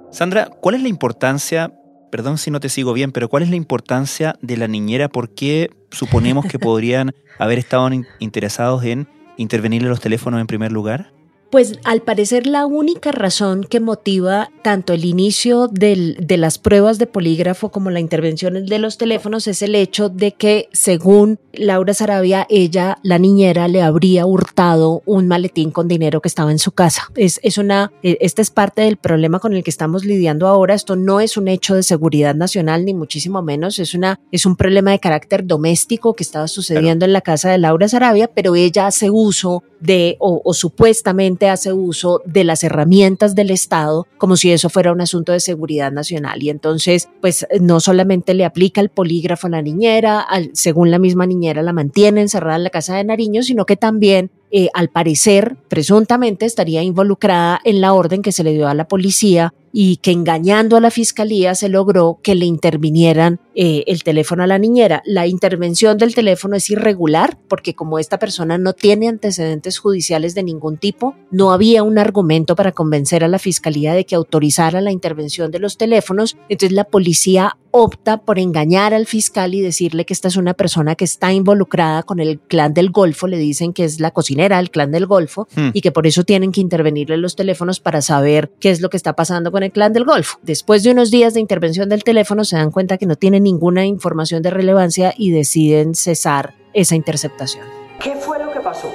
Sandra, 0.09 0.49
¿cuál 0.61 0.75
es 0.75 0.81
la 0.81 0.87
importancia, 0.87 1.73
perdón 2.09 2.37
si 2.37 2.49
no 2.49 2.59
te 2.59 2.69
sigo 2.69 2.93
bien, 2.93 3.11
pero 3.11 3.27
cuál 3.27 3.43
es 3.43 3.49
la 3.49 3.57
importancia 3.57 4.35
de 4.41 4.55
la 4.55 4.67
niñera? 4.67 5.09
¿Por 5.09 5.33
qué 5.33 5.69
suponemos 5.91 6.45
que 6.45 6.59
podrían 6.59 7.13
haber 7.39 7.59
estado 7.59 7.89
interesados 8.19 8.83
en 8.85 9.09
intervenirle 9.35 9.89
los 9.89 9.99
teléfonos 9.99 10.39
en 10.39 10.47
primer 10.47 10.71
lugar? 10.71 11.11
Pues 11.49 11.79
al 11.85 12.01
parecer 12.01 12.45
la 12.45 12.65
única 12.65 13.11
razón 13.13 13.63
que 13.63 13.79
motiva 13.79 14.51
tanto 14.63 14.91
el 14.91 15.05
inicio 15.05 15.69
de 15.69 16.37
las 16.37 16.57
pruebas 16.57 16.97
de 16.99 17.07
polígrafo 17.07 17.69
como 17.69 17.89
la 17.89 18.01
intervención 18.01 18.65
de 18.65 18.79
los 18.79 18.97
teléfonos 18.97 19.47
es 19.47 19.61
el 19.61 19.75
hecho 19.75 20.09
de 20.09 20.33
que 20.33 20.67
según 20.73 21.39
Laura 21.53 21.93
Sarabia, 21.93 22.45
ella, 22.49 22.97
la 23.01 23.17
niñera, 23.17 23.67
le 23.67 23.81
habría 23.81 24.25
hurtado 24.25 25.01
un 25.05 25.27
maletín 25.27 25.71
con 25.71 25.87
dinero 25.87 26.21
que 26.21 26.27
estaba 26.27 26.51
en 26.51 26.59
su 26.59 26.71
casa. 26.71 27.09
Es, 27.15 27.39
es 27.43 27.57
una, 27.57 27.91
e, 28.03 28.17
este 28.21 28.41
es 28.41 28.51
parte 28.51 28.81
del 28.81 28.97
problema 28.97 29.39
con 29.39 29.53
el 29.53 29.63
que 29.63 29.69
estamos 29.69 30.05
lidiando 30.05 30.47
ahora. 30.47 30.73
Esto 30.73 30.95
no 30.95 31.19
es 31.19 31.37
un 31.37 31.47
hecho 31.47 31.75
de 31.75 31.83
seguridad 31.83 32.35
nacional, 32.35 32.85
ni 32.85 32.93
muchísimo 32.93 33.41
menos. 33.41 33.79
Es, 33.79 33.93
una, 33.93 34.19
es 34.31 34.45
un 34.45 34.55
problema 34.55 34.91
de 34.91 34.99
carácter 34.99 35.45
doméstico 35.45 36.13
que 36.13 36.23
estaba 36.23 36.47
sucediendo 36.47 37.05
en 37.05 37.13
la 37.13 37.21
casa 37.21 37.49
de 37.49 37.57
Laura 37.57 37.87
Sarabia, 37.87 38.27
pero 38.27 38.55
ella 38.55 38.87
hace 38.87 39.09
uso 39.09 39.63
de, 39.79 40.17
o 40.19 40.53
supuestamente, 40.53 41.36
hace 41.49 41.73
uso 41.73 42.21
de 42.25 42.43
las 42.43 42.63
herramientas 42.63 43.35
del 43.35 43.51
Estado 43.51 44.07
como 44.17 44.35
si 44.35 44.51
eso 44.51 44.69
fuera 44.69 44.91
un 44.91 45.01
asunto 45.01 45.31
de 45.31 45.39
seguridad 45.39 45.91
nacional. 45.91 46.41
Y 46.41 46.49
entonces, 46.49 47.09
pues 47.21 47.45
no 47.61 47.79
solamente 47.79 48.33
le 48.33 48.45
aplica 48.45 48.81
el 48.81 48.89
polígrafo 48.89 49.47
a 49.47 49.51
la 49.51 49.61
niñera, 49.61 50.25
según 50.53 50.91
la 50.91 50.99
misma 50.99 51.25
niñera 51.25 51.61
la 51.61 51.73
mantiene 51.73 52.21
encerrada 52.21 52.57
en 52.57 52.63
la 52.63 52.69
casa 52.69 52.95
de 52.95 53.03
Nariño, 53.03 53.43
sino 53.43 53.65
que 53.65 53.75
también 53.75 54.31
eh, 54.49 54.69
al 54.73 54.89
parecer, 54.89 55.57
presuntamente, 55.67 56.45
estaría 56.45 56.81
involucrada 56.81 57.59
en 57.63 57.81
la 57.81 57.93
orden 57.93 58.21
que 58.21 58.31
se 58.31 58.43
le 58.43 58.53
dio 58.53 58.67
a 58.67 58.73
la 58.73 58.87
policía 58.87 59.53
y 59.71 59.97
que 59.97 60.11
engañando 60.11 60.77
a 60.77 60.81
la 60.81 60.91
fiscalía 60.91 61.55
se 61.55 61.69
logró 61.69 62.19
que 62.23 62.35
le 62.35 62.45
intervinieran 62.45 63.39
eh, 63.55 63.83
el 63.87 64.03
teléfono 64.03 64.43
a 64.43 64.47
la 64.47 64.57
niñera. 64.57 65.01
La 65.05 65.27
intervención 65.27 65.97
del 65.97 66.15
teléfono 66.15 66.55
es 66.55 66.69
irregular 66.69 67.37
porque 67.47 67.73
como 67.73 67.99
esta 67.99 68.19
persona 68.19 68.57
no 68.57 68.73
tiene 68.73 69.07
antecedentes 69.07 69.79
judiciales 69.79 70.35
de 70.35 70.43
ningún 70.43 70.77
tipo, 70.77 71.15
no 71.31 71.51
había 71.51 71.83
un 71.83 71.97
argumento 71.97 72.55
para 72.55 72.71
convencer 72.71 73.23
a 73.23 73.27
la 73.27 73.39
fiscalía 73.39 73.93
de 73.93 74.05
que 74.05 74.15
autorizara 74.15 74.81
la 74.81 74.91
intervención 74.91 75.51
de 75.51 75.59
los 75.59 75.77
teléfonos. 75.77 76.37
Entonces 76.49 76.75
la 76.75 76.85
policía 76.85 77.57
opta 77.71 78.17
por 78.17 78.39
engañar 78.39 78.93
al 78.93 79.05
fiscal 79.05 79.53
y 79.53 79.61
decirle 79.61 80.05
que 80.05 80.13
esta 80.13 80.27
es 80.27 80.37
una 80.37 80.53
persona 80.53 80.95
que 80.95 81.05
está 81.05 81.31
involucrada 81.33 82.03
con 82.03 82.19
el 82.19 82.39
clan 82.39 82.73
del 82.73 82.89
Golfo, 82.89 83.27
le 83.27 83.37
dicen 83.37 83.73
que 83.73 83.83
es 83.83 83.99
la 83.99 84.11
cocinera 84.11 84.57
del 84.57 84.71
clan 84.71 84.91
del 84.91 85.05
Golfo 85.05 85.47
hmm. 85.55 85.69
y 85.73 85.81
que 85.81 85.91
por 85.91 86.07
eso 86.07 86.23
tienen 86.23 86.51
que 86.51 86.61
intervenirle 86.61 87.17
los 87.17 87.35
teléfonos 87.35 87.79
para 87.79 88.01
saber 88.01 88.51
qué 88.59 88.71
es 88.71 88.81
lo 88.81 88.89
que 88.89 88.97
está 88.97 89.13
pasando 89.13 89.51
con 89.51 89.63
el 89.63 89.66
clan 89.71 89.93
del 89.93 90.05
Golfo. 90.05 90.39
Después 90.41 90.83
de 90.83 90.91
unos 90.91 91.11
días 91.11 91.33
de 91.33 91.39
intervención 91.39 91.89
del 91.89 92.03
teléfono 92.03 92.43
se 92.43 92.57
dan 92.57 92.71
cuenta 92.71 92.97
que 92.97 93.05
no 93.05 93.15
tiene 93.15 93.39
ninguna 93.39 93.85
información 93.85 94.41
de 94.41 94.49
relevancia 94.49 95.13
y 95.17 95.31
deciden 95.31 95.95
cesar 95.95 96.55
esa 96.73 96.95
interceptación. 96.95 97.65
¿Qué 97.99 98.15
fue 98.15 98.39
lo 98.39 98.51
que 98.51 98.59
pasó? 98.59 98.91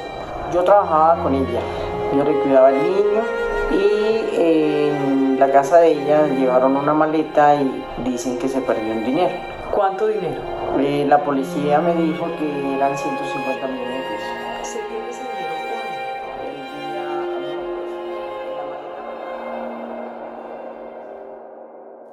Yo 0.52 0.62
trabajaba 0.64 1.22
con 1.22 1.34
ella, 1.34 1.60
yo 2.16 2.24
le 2.24 2.38
cuidaba 2.40 2.68
al 2.68 2.76
niño 2.76 3.22
y 3.70 4.40
en 4.40 5.40
la 5.40 5.50
casa 5.50 5.78
de 5.78 5.92
ella 5.92 6.26
llevaron 6.28 6.76
una 6.76 6.92
maleta 6.92 7.56
y 7.60 7.84
dicen 8.04 8.38
que 8.38 8.48
se 8.48 8.60
perdió 8.60 8.92
un 8.92 9.04
dinero. 9.04 9.34
¿Cuánto 9.72 10.06
dinero? 10.06 10.40
Eh, 10.78 11.06
la 11.08 11.24
policía 11.24 11.80
me 11.80 11.94
dijo 11.94 12.26
que 12.38 12.76
eran 12.76 12.96
150 12.96 13.66
millones 13.66 13.88
de 13.88 14.16
pesos. 14.16 14.31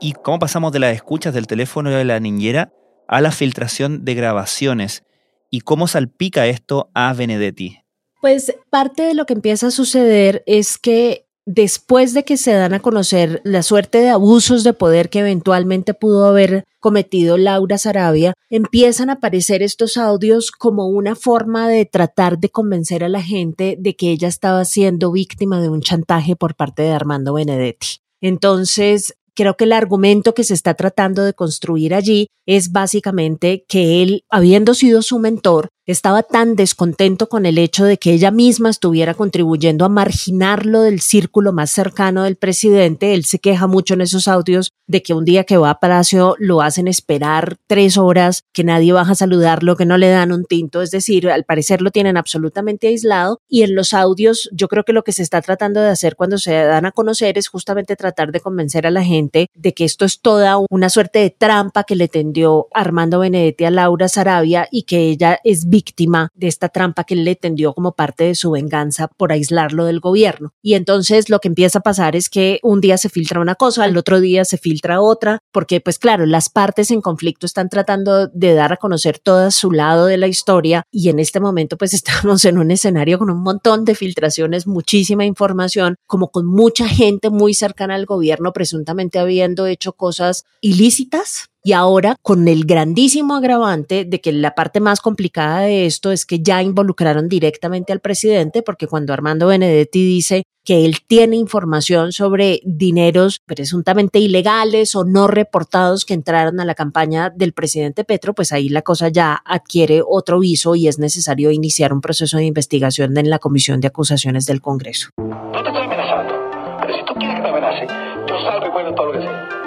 ¿Y 0.10 0.14
cómo 0.14 0.40
pasamos 0.40 0.72
de 0.72 0.80
las 0.80 0.96
escuchas 0.96 1.36
del 1.36 1.46
teléfono 1.46 1.92
de 1.92 2.04
la 2.04 2.20
niñera 2.20 2.74
a 3.08 3.22
la 3.22 3.32
filtración 3.32 4.06
de 4.06 4.16
grabaciones? 4.16 5.04
¿Y 5.52 5.60
cómo 5.60 5.88
salpica 5.88 6.48
esto 6.48 6.90
a 6.96 7.14
Benedetti? 7.14 7.78
Pues 8.20 8.56
parte 8.72 9.04
de 9.04 9.14
lo 9.14 9.28
que 9.28 9.34
empieza 9.34 9.68
a 9.68 9.72
suceder 9.72 10.42
es 10.48 10.80
que 10.80 11.28
después 11.46 12.16
de 12.16 12.26
que 12.26 12.38
se 12.38 12.54
dan 12.54 12.74
a 12.74 12.80
conocer 12.80 13.40
la 13.44 13.62
suerte 13.62 14.00
de 14.00 14.10
abusos 14.10 14.64
de 14.64 14.74
poder 14.74 15.12
que 15.12 15.20
eventualmente 15.20 15.94
pudo 15.94 16.26
haber 16.26 16.66
cometido 16.80 17.38
Laura 17.38 17.78
Sarabia, 17.78 18.34
empiezan 18.50 19.12
a 19.12 19.14
aparecer 19.14 19.62
estos 19.62 19.96
audios 19.96 20.50
como 20.50 20.88
una 20.88 21.16
forma 21.16 21.70
de 21.70 21.86
tratar 21.86 22.40
de 22.40 22.50
convencer 22.50 23.04
a 23.04 23.10
la 23.10 23.22
gente 23.22 23.78
de 23.80 23.96
que 23.96 24.10
ella 24.10 24.28
estaba 24.28 24.66
siendo 24.66 25.12
víctima 25.12 25.62
de 25.62 25.70
un 25.70 25.82
chantaje 25.82 26.36
por 26.36 26.56
parte 26.56 26.82
de 26.82 26.94
Armando 26.94 27.36
Benedetti. 27.36 28.00
Entonces, 28.22 29.16
creo 29.40 29.56
que 29.56 29.64
el 29.64 29.72
argumento 29.72 30.34
que 30.34 30.44
se 30.44 30.54
está 30.54 30.74
tratando 30.74 31.24
de 31.24 31.34
construir 31.34 31.94
allí 31.94 32.28
es 32.46 32.74
básicamente 32.74 33.64
que 33.70 34.04
él, 34.04 34.26
habiendo 34.30 34.74
sido 34.74 35.02
su 35.02 35.18
mentor, 35.18 35.70
estaba 35.92 36.24
tan 36.24 36.56
descontento 36.56 37.28
con 37.30 37.46
el 37.46 37.58
hecho 37.58 37.84
de 37.84 37.98
que 37.98 38.14
ella 38.14 38.30
misma 38.30 38.70
estuviera 38.70 39.16
contribuyendo 39.16 39.86
a 39.86 39.90
marginarlo 39.90 40.82
del 40.82 41.02
círculo 41.02 41.52
más 41.52 41.72
cercano 41.72 42.24
del 42.24 42.36
presidente. 42.36 43.14
Él 43.14 43.26
se 43.26 43.40
queja 43.40 43.66
mucho 43.66 43.96
en 43.96 44.02
esos 44.02 44.28
audios 44.28 44.72
de 44.86 45.02
que 45.02 45.14
un 45.14 45.26
día 45.26 45.44
que 45.46 45.58
va 45.58 45.72
a 45.72 45.80
Palacio 45.80 46.36
lo 46.38 46.62
hacen 46.62 46.88
esperar 46.88 47.58
tres 47.68 47.98
horas, 47.98 48.44
que 48.54 48.64
nadie 48.64 48.94
baja 48.94 49.14
a 49.14 49.16
saludarlo, 49.16 49.76
que 49.76 49.86
no 49.86 49.98
le 49.98 50.10
dan 50.10 50.32
un 50.32 50.46
tinto. 50.46 50.82
Es 50.82 50.92
decir, 50.92 51.30
al 51.30 51.44
parecer 51.44 51.82
lo 51.82 51.92
tienen 51.92 52.18
absolutamente 52.18 52.88
aislado. 52.88 53.40
Y 53.48 53.64
en 53.64 53.74
los 53.74 53.94
audios, 53.94 54.50
yo 54.52 54.68
creo 54.68 54.84
que 54.84 54.94
lo 54.94 55.04
que 55.04 55.12
se 55.12 55.24
está 55.24 55.42
tratando 55.42 55.82
de 55.82 55.90
hacer 55.90 56.16
cuando 56.16 56.38
se 56.38 56.54
dan 56.54 56.86
a 56.86 56.92
conocer 56.92 57.38
es 57.38 57.48
justamente 57.48 57.96
tratar 57.96 58.32
de 58.32 58.42
convencer 58.42 58.86
a 58.86 58.92
la 58.92 59.04
gente 59.04 59.48
de 59.56 59.74
que 59.74 59.86
esto 59.86 60.06
es 60.06 60.22
toda 60.22 60.58
una 60.70 60.90
suerte 60.90 61.20
de 61.20 61.30
trampa 61.32 61.84
que 61.84 61.96
le 61.96 62.08
tendió 62.08 62.68
Armando 62.74 63.20
Benedetti 63.20 63.66
a 63.66 63.72
Laura 63.72 64.08
Sarabia 64.08 64.68
y 64.72 64.84
que 64.84 65.10
ella 65.10 65.40
es 65.44 65.70
víctima 65.80 66.30
de 66.36 66.48
esta 66.48 66.68
trampa 66.68 67.06
que 67.06 67.16
le 67.16 67.36
tendió 67.36 67.74
como 67.74 67.94
parte 67.94 68.26
de 68.26 68.36
su 68.36 68.52
venganza 68.52 69.08
por 69.08 69.32
aislarlo 69.32 69.86
del 69.86 70.02
gobierno. 70.02 70.52
Y 70.62 70.74
entonces 70.74 71.30
lo 71.30 71.40
que 71.40 71.48
empieza 71.48 71.80
a 71.80 71.84
pasar 71.84 72.18
es 72.18 72.28
que 72.30 72.60
un 72.64 72.82
día 72.82 72.98
se 72.98 73.08
filtra 73.08 73.40
una 73.40 73.56
cosa, 73.56 73.86
al 73.86 73.96
otro 73.96 74.20
día 74.20 74.44
se 74.44 74.58
filtra 74.58 75.00
otra, 75.00 75.40
porque 75.54 75.80
pues 75.80 75.98
claro, 75.98 76.26
las 76.26 76.50
partes 76.50 76.92
en 76.92 77.00
conflicto 77.00 77.46
están 77.46 77.70
tratando 77.70 78.28
de 78.28 78.54
dar 78.54 78.74
a 78.74 78.78
conocer 78.78 79.20
todo 79.20 79.50
su 79.52 79.72
lado 79.72 80.06
de 80.06 80.18
la 80.18 80.28
historia 80.28 80.84
y 80.92 81.08
en 81.08 81.20
este 81.20 81.40
momento 81.40 81.78
pues 81.78 81.94
estamos 82.00 82.44
en 82.44 82.58
un 82.58 82.72
escenario 82.72 83.18
con 83.18 83.30
un 83.30 83.42
montón 83.42 83.86
de 83.86 83.96
filtraciones, 83.96 84.68
muchísima 84.68 85.24
información, 85.24 85.96
como 86.08 86.30
con 86.30 86.46
mucha 86.46 86.90
gente 86.90 87.30
muy 87.30 87.54
cercana 87.54 87.96
al 87.96 88.06
gobierno 88.06 88.52
presuntamente 88.52 89.18
habiendo 89.18 89.66
hecho 89.66 89.94
cosas 89.94 90.44
ilícitas 90.60 91.50
y 91.64 91.74
ahora 91.74 92.16
con 92.22 92.48
el 92.48 92.66
grandísimo 92.66 93.36
agravante 93.36 94.06
de 94.06 94.22
que 94.22 94.32
la 94.32 94.56
parte 94.56 94.80
más 94.80 95.02
complicada 95.02 95.62
de 95.62 95.86
esto 95.86 96.12
es 96.12 96.26
que 96.26 96.42
ya 96.42 96.64
involucraron 96.64 97.28
directamente 97.28 97.92
al 97.92 98.00
presidente, 98.00 98.62
porque 98.62 98.88
cuando 98.88 99.14
Armando 99.14 99.48
Benedetti 99.48 100.06
dice 100.06 100.44
que 100.64 100.86
él 100.86 100.98
tiene 101.08 101.36
información 101.36 102.12
sobre 102.12 102.62
dineros 102.64 103.40
presuntamente 103.46 104.20
ilegales 104.20 104.96
o 104.96 105.04
no 105.04 105.28
reportados 105.28 106.06
que 106.06 106.14
entraron 106.14 106.60
a 106.60 106.66
la 106.66 106.76
campaña 106.76 107.30
del 107.30 107.54
presidente 107.54 108.04
Petro, 108.04 108.34
pues 108.34 108.52
ahí 108.52 108.70
la 108.70 108.82
cosa 108.82 109.10
ya 109.10 109.42
adquiere 109.46 110.02
otro 110.06 110.40
viso 110.40 110.76
y 110.76 110.88
es 110.88 111.00
necesario 111.00 111.52
iniciar 111.52 111.92
un 111.92 112.02
proceso 112.02 112.38
de 112.38 112.46
investigación 112.46 113.18
en 113.18 113.30
la 113.30 113.40
Comisión 113.40 113.82
de 113.82 113.88
Acusaciones 113.88 114.46
del 114.46 114.62
Congreso. 114.62 115.10
No 115.18 115.64
te 115.64 115.70
estoy 115.70 115.84
amenazando, 115.84 116.34
pero 116.82 116.94
si 116.94 117.06
tú 117.06 117.14
quieres 117.16 117.38
que 117.38 117.42
te 117.42 117.50
amenace, 117.50 117.88
yo 118.28 118.36
salgo 118.44 118.80
y 118.80 118.84
lo 118.84 119.12
que 119.12 119.59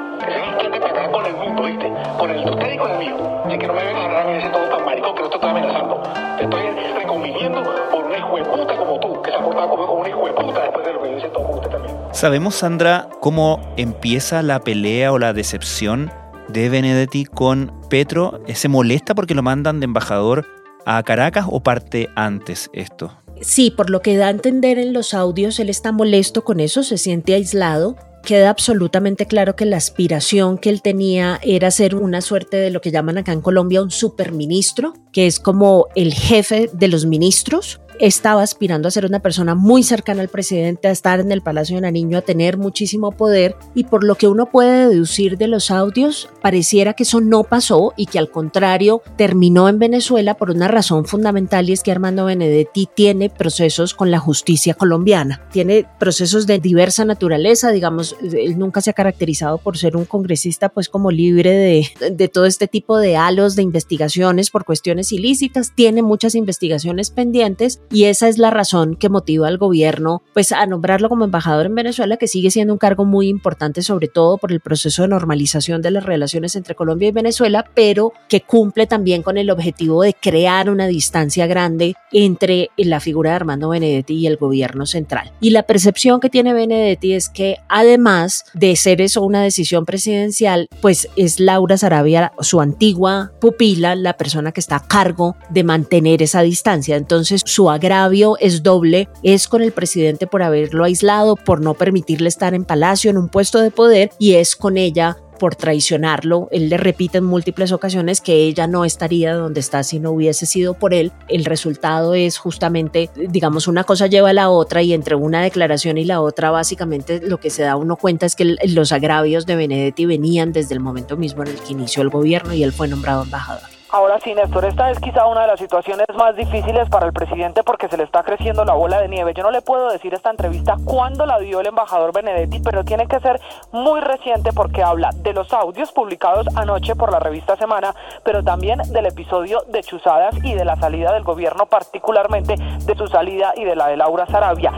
con 1.79 1.87
el 1.87 1.89
mundo, 1.89 2.07
¿viste? 2.07 2.19
Con 2.19 2.31
el 2.31 2.45
de 2.45 2.51
usted 2.51 2.73
y 2.73 2.79
con 2.79 2.91
el 2.91 2.99
mío. 2.99 3.17
Así 3.45 3.59
que 3.59 3.67
no 3.67 3.73
me 3.75 3.85
vengas 3.85 4.03
a 4.03 4.05
hablar 4.07 4.23
a 4.23 4.27
mí 4.27 4.33
de 4.33 4.39
ese 4.39 4.49
todo 4.51 4.69
tan 4.69 4.85
maricón 4.85 5.15
que 5.15 5.23
no 5.23 5.29
te 5.29 5.35
estoy 5.37 5.51
amenazando. 5.51 6.03
Te 6.39 6.45
estoy 6.45 6.63
reconviniendo 6.99 7.63
por 7.91 8.05
un 8.05 8.13
hijo 8.13 8.37
de 8.37 8.45
puta 8.45 8.77
como 8.77 9.01
tú, 9.01 9.23
que 9.23 9.31
se 9.31 9.37
ha 9.37 9.45
portado 9.45 9.69
como 9.71 9.93
un 9.95 10.07
hijo 10.07 10.27
de 10.27 10.33
puta 10.33 10.63
después 10.63 10.87
de 10.87 10.93
lo 10.93 11.03
que 11.03 11.11
yo 11.11 11.19
hice 11.19 11.29
todo 11.29 11.45
con 11.45 11.55
usted 11.57 11.71
también. 11.71 11.97
¿Sabemos, 12.13 12.55
Sandra, 12.55 13.09
cómo 13.21 13.61
empieza 13.77 14.43
la 14.43 14.61
pelea 14.61 15.13
o 15.13 15.19
la 15.19 15.33
decepción 15.33 16.11
de 16.49 16.69
Benedetti 16.69 17.25
con 17.25 17.73
Petro? 17.89 18.41
¿Se 18.53 18.69
molesta 18.69 19.15
porque 19.15 19.35
lo 19.35 19.43
mandan 19.43 19.81
de 19.81 19.85
embajador 19.85 20.47
a 20.85 21.03
Caracas 21.03 21.47
o 21.49 21.61
parte 21.61 22.09
antes 22.15 22.71
esto? 22.73 23.13
Sí, 23.41 23.71
por 23.71 23.91
lo 23.91 24.03
que 24.03 24.17
da 24.17 24.29
a 24.29 24.31
entender 24.31 24.79
en 24.79 24.93
los 24.93 25.15
audios, 25.15 25.59
él 25.59 25.69
está 25.69 25.91
molesto 25.91 26.45
con 26.45 26.61
eso, 26.61 26.85
se 26.85 26.97
siente 26.97 27.35
aislado, 27.35 27.97
queda 28.23 28.51
absolutamente 28.51 29.27
claro 29.27 29.57
que 29.57 29.67
la 29.67 29.77
aspiración 29.77 30.59
que 30.59 30.71
él 30.71 30.83
tenía 30.83 31.41
era 31.43 31.71
ser 31.71 31.95
una 31.95 32.21
suerte 32.21 32.57
de 32.57 32.71
lo 32.71 32.81
que 32.81 32.91
llaman 32.91 33.19
acá 33.19 33.33
en 33.33 33.41
Colombia 33.41 33.83
un 33.83 33.91
superministro, 33.91 34.95
que 35.13 35.27
es 35.27 35.39
como 35.41 35.89
el 35.95 36.15
jefe 36.15 36.71
de 36.73 36.89
los 36.89 37.05
ministros, 37.07 37.81
estaba 38.03 38.43
aspirando 38.43 38.89
a 38.89 38.91
ser 38.91 39.07
una 39.07 39.21
persona 39.21 39.55
muy 39.55 39.85
cercana 39.85 40.23
al 40.23 40.29
presidente, 40.29 40.89
a 40.89 40.91
estar 40.91 41.21
en 41.21 41.31
el 41.31 41.41
Palacio 41.41 41.77
de 41.77 41.83
Nariño, 41.83 42.19
a 42.19 42.23
tener 42.23 42.59
muchísimo 42.59 43.13
poder 43.13 43.55
y 43.77 43.85
por 43.85 44.03
lo 44.03 44.17
que 44.17 44.27
uno 44.27 44.47
puede 44.47 44.89
deducir 44.89 45.39
de 45.39 45.47
los 45.47 45.71
audios, 45.71 46.29
pareciera 46.43 46.95
que 46.95 47.05
eso 47.05 47.21
no 47.21 47.45
pasó 47.45 47.93
y 47.97 48.07
que 48.07 48.19
al 48.19 48.29
contrario 48.29 49.03
terminó 49.17 49.69
en 49.69 49.79
Venezuela 49.79 50.35
por 50.35 50.51
una 50.51 50.67
razón 50.67 51.05
fundamental 51.05 51.71
y 51.71 51.75
es 51.75 51.85
que 51.85 51.93
Armando 51.93 52.25
Benedetti 52.25 52.89
tiene 52.93 53.31
procesos 53.31 53.95
con 53.95 54.11
la 54.11 54.19
justicia 54.19 54.75
colombiana, 54.75 55.47
tiene 55.53 55.87
procesos 56.01 56.49
de 56.49 56.59
diversa 56.59 57.05
naturaleza, 57.05 57.71
digamos, 57.71 58.17
él 58.21 58.59
nunca 58.59 58.81
se 58.81 58.91
ha 58.91 58.95
caracterizado 58.95 59.59
por 59.59 59.79
ser 59.79 59.97
un 59.97 60.07
congresista 60.07 60.71
pues 60.71 60.89
como 60.89 61.13
libre 61.13 61.53
de, 61.53 62.11
de 62.11 62.27
todo 62.27 62.47
este 62.47 62.67
tipo 62.67 62.99
de 62.99 63.17
halos 63.17 63.55
de 63.55 63.63
investigaciones 63.63 64.51
por 64.51 64.65
cuestiones 64.65 65.13
ilícitas, 65.13 65.73
tiene 65.77 66.03
muchas 66.03 66.35
investigaciones 66.35 67.13
pendientes 67.13 67.81
y 67.93 68.05
esa 68.05 68.29
es 68.29 68.39
la 68.39 68.51
razón 68.51 68.97
que 68.97 69.09
motiva 69.09 69.49
al 69.49 69.59
gobierno 69.59 70.23
pues 70.33 70.53
a 70.53 70.65
nombrarlo 70.67 71.09
como 71.09 71.25
embajador 71.25 71.67
en 71.67 71.75
Venezuela, 71.75 72.17
que 72.17 72.27
sigue 72.27 72.51
siendo 72.51 72.73
un 72.73 72.79
cargo 72.79 73.05
muy 73.05 73.29
importante 73.29 73.83
sobre 73.83 74.09
todo 74.09 74.39
por 74.39 74.53
el 74.53 74.61
proceso 74.61 75.03
de 75.03 75.09
normalización 75.09 75.83
de 75.83 75.91
las 75.91 76.05
relaciones 76.05 76.57
entre 76.57 76.75
Colombia 76.75 77.09
y 77.09 77.13
Venezuela, 77.13 77.65
pero 77.75 78.13
que 78.29 78.41
cumple 78.41 78.87
también 78.87 79.23
con 79.23 79.37
el 79.37 79.51
objetivo 79.51 80.03
de 80.03 80.15
crear 80.15 80.71
una 80.71 80.87
distancia 80.87 81.47
grande 81.47 81.95
entre 82.13 82.71
la 82.77 83.01
figura 83.01 83.31
de 83.31 83.37
Armando 83.37 83.69
Benedetti 83.69 84.15
y 84.15 84.27
el 84.27 84.37
gobierno 84.37 84.87
central. 84.87 85.33
Y 85.41 85.51
la 85.51 85.65
percepción 85.65 86.21
que 86.21 86.31
tiene 86.31 86.55
Benedetti 86.55 87.13
es 87.13 87.29
que 87.29 87.59
además 87.69 88.45
de 88.55 88.77
ser 88.77 89.01
eso 89.01 89.23
una 89.23 89.43
decisión 89.43 89.85
presidencial, 89.85 90.69
pues 90.81 91.09
es 91.17 91.41
Laura 91.41 91.77
Sarabia, 91.77 92.33
su 92.41 92.61
antigua 92.61 93.33
pupila, 93.41 93.95
la 93.95 94.17
persona 94.17 94.53
que 94.53 94.61
está 94.61 94.77
a 94.77 94.87
cargo 94.87 95.37
de 95.51 95.65
mantener 95.65 96.23
esa 96.23 96.43
distancia. 96.43 96.97
Entonces 96.97 97.43
su 97.45 97.71
agravio 97.73 98.37
es 98.39 98.63
doble, 98.63 99.09
es 99.23 99.49
con 99.49 99.63
el 99.63 99.73
presidente 99.73 100.27
por 100.27 100.43
haberlo 100.43 100.85
aislado, 100.85 101.37
por 101.37 101.61
no 101.61 101.75
permitirle 101.75 102.29
estar 102.29 102.55
en 102.55 102.65
palacio, 102.65 103.11
en 103.11 103.19
un 103.19 103.29
puesto 103.29 103.61
de 103.61 103.71
poder, 103.71 104.11
y 104.19 104.35
es 104.35 104.57
con 104.57 104.77
ella 104.77 105.17
por 105.43 105.57
traicionarlo. 105.57 106.47
Él 106.53 106.69
le 106.69 106.77
repite 106.77 107.19
en 107.19 107.25
múltiples 107.25 107.73
ocasiones 107.73 108.21
que 108.21 108.45
ella 108.45 108.69
no 108.69 108.85
estaría 108.85 109.35
donde 109.35 109.59
está 109.59 109.83
si 109.83 109.99
no 109.99 110.13
hubiese 110.13 110.47
sido 110.47 110.75
por 110.75 110.95
él. 110.95 111.11
El 111.27 111.45
resultado 111.45 112.15
es 112.15 112.39
justamente, 112.39 113.11
digamos, 113.17 113.67
una 113.67 113.83
cosa 113.83 114.07
lleva 114.07 114.31
a 114.31 114.35
la 114.35 114.51
otra 114.51 114.83
y 114.83 114.93
entre 114.93 115.17
una 115.17 115.43
declaración 115.43 115.99
y 115.99 116.05
la 116.05 116.21
otra, 116.21 116.53
básicamente 116.53 117.21
lo 117.27 117.41
que 117.41 117.51
se 117.51 117.65
da 117.65 117.75
uno 117.75 117.97
cuenta 117.97 118.25
es 118.25 118.37
que 118.37 118.55
los 118.69 118.93
agravios 118.93 119.45
de 119.45 119.57
Benedetti 119.57 120.07
venían 120.07 120.53
desde 120.53 120.75
el 120.75 120.81
momento 120.81 121.17
mismo 121.17 121.43
en 121.43 121.49
el 121.49 121.57
que 121.57 121.73
inició 121.73 122.05
el 122.05 122.11
gobierno 122.11 122.55
y 122.55 122.63
él 122.63 122.73
fue 122.73 122.87
nombrado 122.87 123.25
embajador. 123.25 123.72
Ahora 123.95 124.19
sí, 124.25 124.35
Néstor, 124.35 124.65
esta 124.65 124.91
es 124.91 124.99
quizá 125.01 125.27
una 125.27 125.43
de 125.43 125.49
las 125.49 125.61
situaciones 125.61 126.07
más 126.17 126.35
difíciles 126.35 126.89
para 126.89 127.05
el 127.05 127.13
presidente 127.13 127.63
porque 127.63 127.89
se 127.89 127.99
le 127.99 128.05
está 128.05 128.23
creciendo 128.23 128.65
la 128.65 128.73
bola 128.73 128.99
de 128.99 129.07
nieve. 129.07 129.35
Yo 129.37 129.43
no 129.43 129.51
le 129.51 129.61
puedo 129.61 129.91
decir 129.91 130.15
esta 130.15 130.31
entrevista 130.31 130.77
cuándo 130.83 131.27
la 131.27 131.39
dio 131.39 131.61
el 131.61 131.67
embajador 131.67 132.11
Benedetti, 132.11 132.61
pero 132.61 132.85
tiene 132.85 133.07
que 133.07 133.21
ser 133.21 133.39
muy 133.71 134.01
reciente 134.01 134.55
porque 134.55 134.83
habla 134.83 135.11
de 135.17 135.35
los 135.35 135.53
audios 135.53 135.93
publicados 135.93 136.47
anoche 136.57 136.97
por 136.97 137.13
la 137.13 137.19
revista 137.19 137.55
Semana, 137.57 137.95
pero 138.25 138.43
también 138.43 138.79
del 138.79 139.05
episodio 139.05 139.61
de 139.69 139.83
Chuzadas 139.83 140.37
y 140.43 140.55
de 140.55 140.65
la 140.65 140.77
salida 140.77 141.13
del 141.13 141.23
gobierno, 141.23 141.67
particularmente 141.67 142.57
de 142.57 142.97
su 142.97 143.09
salida 143.09 143.53
y 143.57 143.65
de 143.65 143.77
la 143.77 143.89
de 143.89 143.99
Laura 143.99 144.25
Sarabia. 144.25 144.73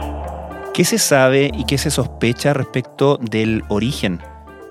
¿Qué 0.73 0.83
se 0.83 0.97
sabe 0.97 1.51
y 1.53 1.63
qué 1.63 1.77
se 1.77 1.89
sospecha 1.89 2.53
respecto 2.53 3.15
del 3.15 3.63
origen 3.69 4.19